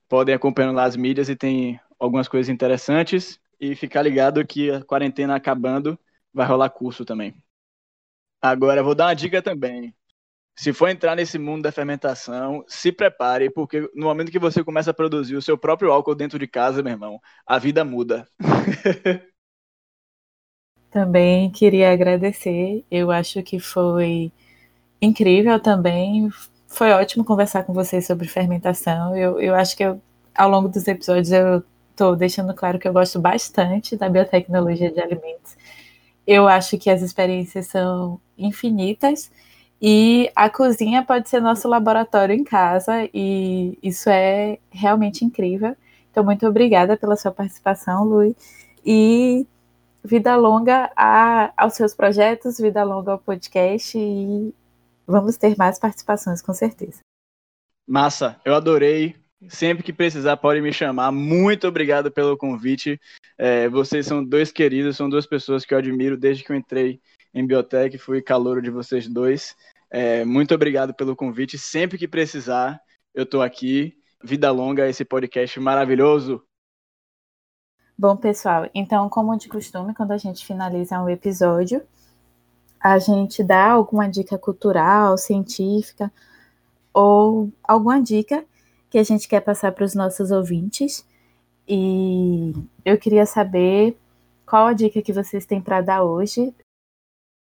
[0.07, 3.39] podem acompanhar lá as mídias e tem algumas coisas interessantes.
[3.59, 5.99] E ficar ligado que a quarentena acabando,
[6.33, 7.35] vai rolar curso também.
[8.41, 9.93] Agora, vou dar uma dica também.
[10.55, 14.91] Se for entrar nesse mundo da fermentação, se prepare, porque no momento que você começa
[14.91, 18.27] a produzir o seu próprio álcool dentro de casa, meu irmão, a vida muda.
[20.89, 22.83] também queria agradecer.
[22.89, 24.31] Eu acho que foi
[25.01, 26.29] incrível também.
[26.67, 29.15] Foi ótimo conversar com vocês sobre fermentação.
[29.15, 30.01] Eu, eu acho que eu,
[30.35, 31.63] ao longo dos episódios eu
[31.99, 35.55] estou deixando claro que eu gosto bastante da biotecnologia de alimentos
[36.29, 39.31] eu acho que as experiências são infinitas
[39.81, 45.75] e a cozinha pode ser nosso laboratório em casa e isso é realmente incrível.
[46.11, 48.35] Então, muito obrigada pela sua participação, Lui.
[48.85, 49.47] E
[50.03, 54.53] vida longa a, aos seus projetos, vida longa ao podcast e
[55.07, 56.99] vamos ter mais participações, com certeza.
[57.87, 59.15] Massa, eu adorei.
[59.47, 61.11] Sempre que precisar, pode me chamar.
[61.11, 62.99] Muito obrigado pelo convite.
[63.37, 66.99] É, vocês são dois queridos, são duas pessoas que eu admiro desde que eu entrei
[67.33, 67.97] em biotech.
[67.97, 69.55] Fui calouro de vocês dois.
[69.89, 71.57] É, muito obrigado pelo convite.
[71.57, 72.81] Sempre que precisar,
[73.13, 73.95] eu estou aqui.
[74.21, 76.43] Vida longa, esse podcast maravilhoso.
[77.97, 81.81] Bom, pessoal, então, como de costume, quando a gente finaliza um episódio,
[82.79, 86.11] a gente dá alguma dica cultural, científica
[86.93, 88.45] ou alguma dica
[88.89, 91.05] que a gente quer passar para os nossos ouvintes.
[91.67, 93.95] E eu queria saber
[94.45, 96.53] qual a dica que vocês têm para dar hoje.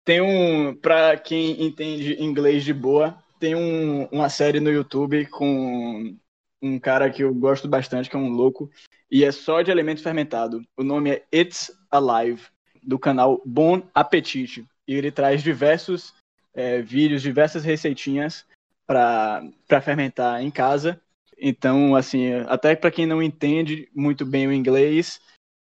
[0.05, 6.15] Tem um, para quem entende inglês de boa, tem um, uma série no YouTube com
[6.61, 8.71] um cara que eu gosto bastante, que é um louco,
[9.11, 10.63] e é só de alimento fermentado.
[10.77, 12.43] O nome é It's Alive,
[12.83, 14.67] do canal Bon Appetit.
[14.87, 16.13] E ele traz diversos
[16.53, 18.45] é, vídeos, diversas receitinhas
[18.87, 19.43] para
[19.83, 21.01] fermentar em casa
[21.41, 25.21] então, assim, até para quem não entende muito bem o inglês,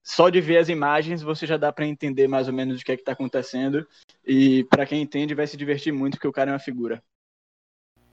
[0.04, 2.92] só de ver as imagens você já dá para entender mais ou menos o que
[2.92, 3.88] é que está acontecendo.
[4.26, 7.02] E para quem entende vai se divertir muito porque o cara é uma figura.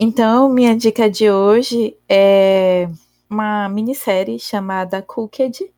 [0.00, 2.88] Então, minha dica de hoje é
[3.28, 5.70] uma minissérie chamada Cooked,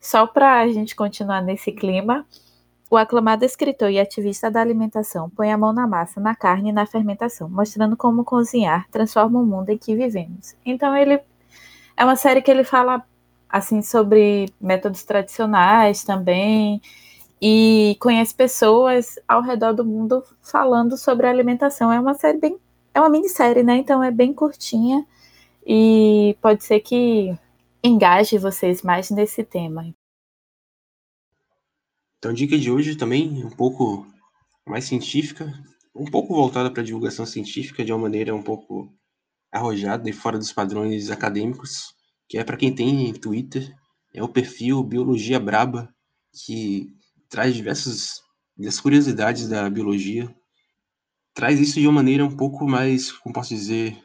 [0.00, 2.26] só para a gente continuar nesse clima.
[2.90, 6.72] O aclamado escritor e ativista da alimentação põe a mão na massa, na carne e
[6.72, 10.56] na fermentação, mostrando como cozinhar transforma o mundo em que vivemos.
[10.66, 11.20] Então ele
[11.96, 13.04] é uma série que ele fala
[13.48, 16.82] assim sobre métodos tradicionais também
[17.40, 21.92] e conhece pessoas ao redor do mundo falando sobre alimentação.
[21.92, 22.58] É uma série bem,
[22.92, 23.76] é uma minissérie, né?
[23.76, 25.06] Então é bem curtinha
[25.64, 27.38] e pode ser que
[27.84, 29.94] engaje vocês mais nesse tema.
[32.20, 34.06] Então, a dica de hoje também um pouco
[34.64, 35.52] mais científica,
[35.92, 38.94] um pouco voltada para a divulgação científica de uma maneira um pouco
[39.50, 41.98] arrojada e fora dos padrões acadêmicos
[42.30, 43.74] que é para quem tem Twitter,
[44.14, 45.92] é o perfil Biologia Braba,
[46.32, 46.94] que
[47.28, 48.22] traz diversas
[48.56, 50.32] das curiosidades da biologia,
[51.34, 54.00] traz isso de uma maneira um pouco mais, como posso dizer,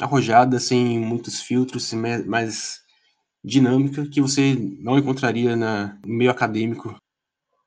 [0.00, 2.82] arrojada, sem muitos filtros, mais
[3.42, 6.94] dinâmica, que você não encontraria na, no meio acadêmico.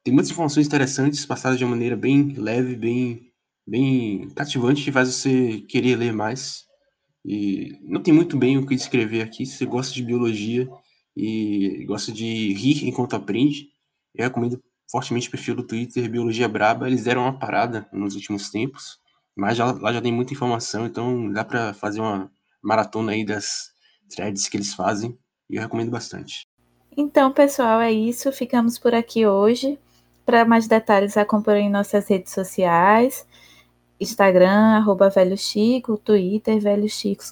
[0.03, 3.31] Tem muitas informações interessantes passadas de uma maneira bem leve, bem,
[3.65, 6.65] bem cativante, que faz você querer ler mais.
[7.25, 9.45] E não tem muito bem o que descrever aqui.
[9.45, 10.69] Se você gosta de biologia
[11.15, 13.69] e gosta de rir enquanto aprende,
[14.13, 16.85] eu recomendo fortemente o perfil do Twitter Biologia Braba.
[16.85, 18.99] Eles deram uma parada nos últimos tempos,
[19.33, 22.29] mas já, lá já tem muita informação, então dá para fazer uma
[22.61, 23.71] maratona aí das
[24.13, 25.17] threads que eles fazem.
[25.49, 26.45] E eu recomendo bastante.
[26.95, 28.31] Então, pessoal, é isso.
[28.33, 29.79] Ficamos por aqui hoje.
[30.26, 33.28] Para mais detalhes, acompanhem nossas redes sociais.
[33.99, 37.24] Instagram, arroba Velho Chico, Twitter, Velho Chico,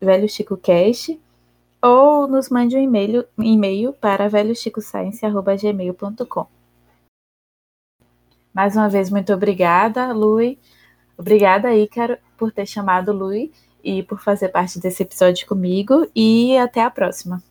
[0.00, 1.20] Velho Chico Cast,
[1.82, 6.46] ou nos mande um e-mail, e-mail para velhochicoscience.gmail.com.
[8.52, 10.58] Mais uma vez, muito obrigada, Lui.
[11.16, 16.06] Obrigada, Ícaro, por ter chamado Lui e por fazer parte desse episódio comigo.
[16.14, 17.42] E até a próxima.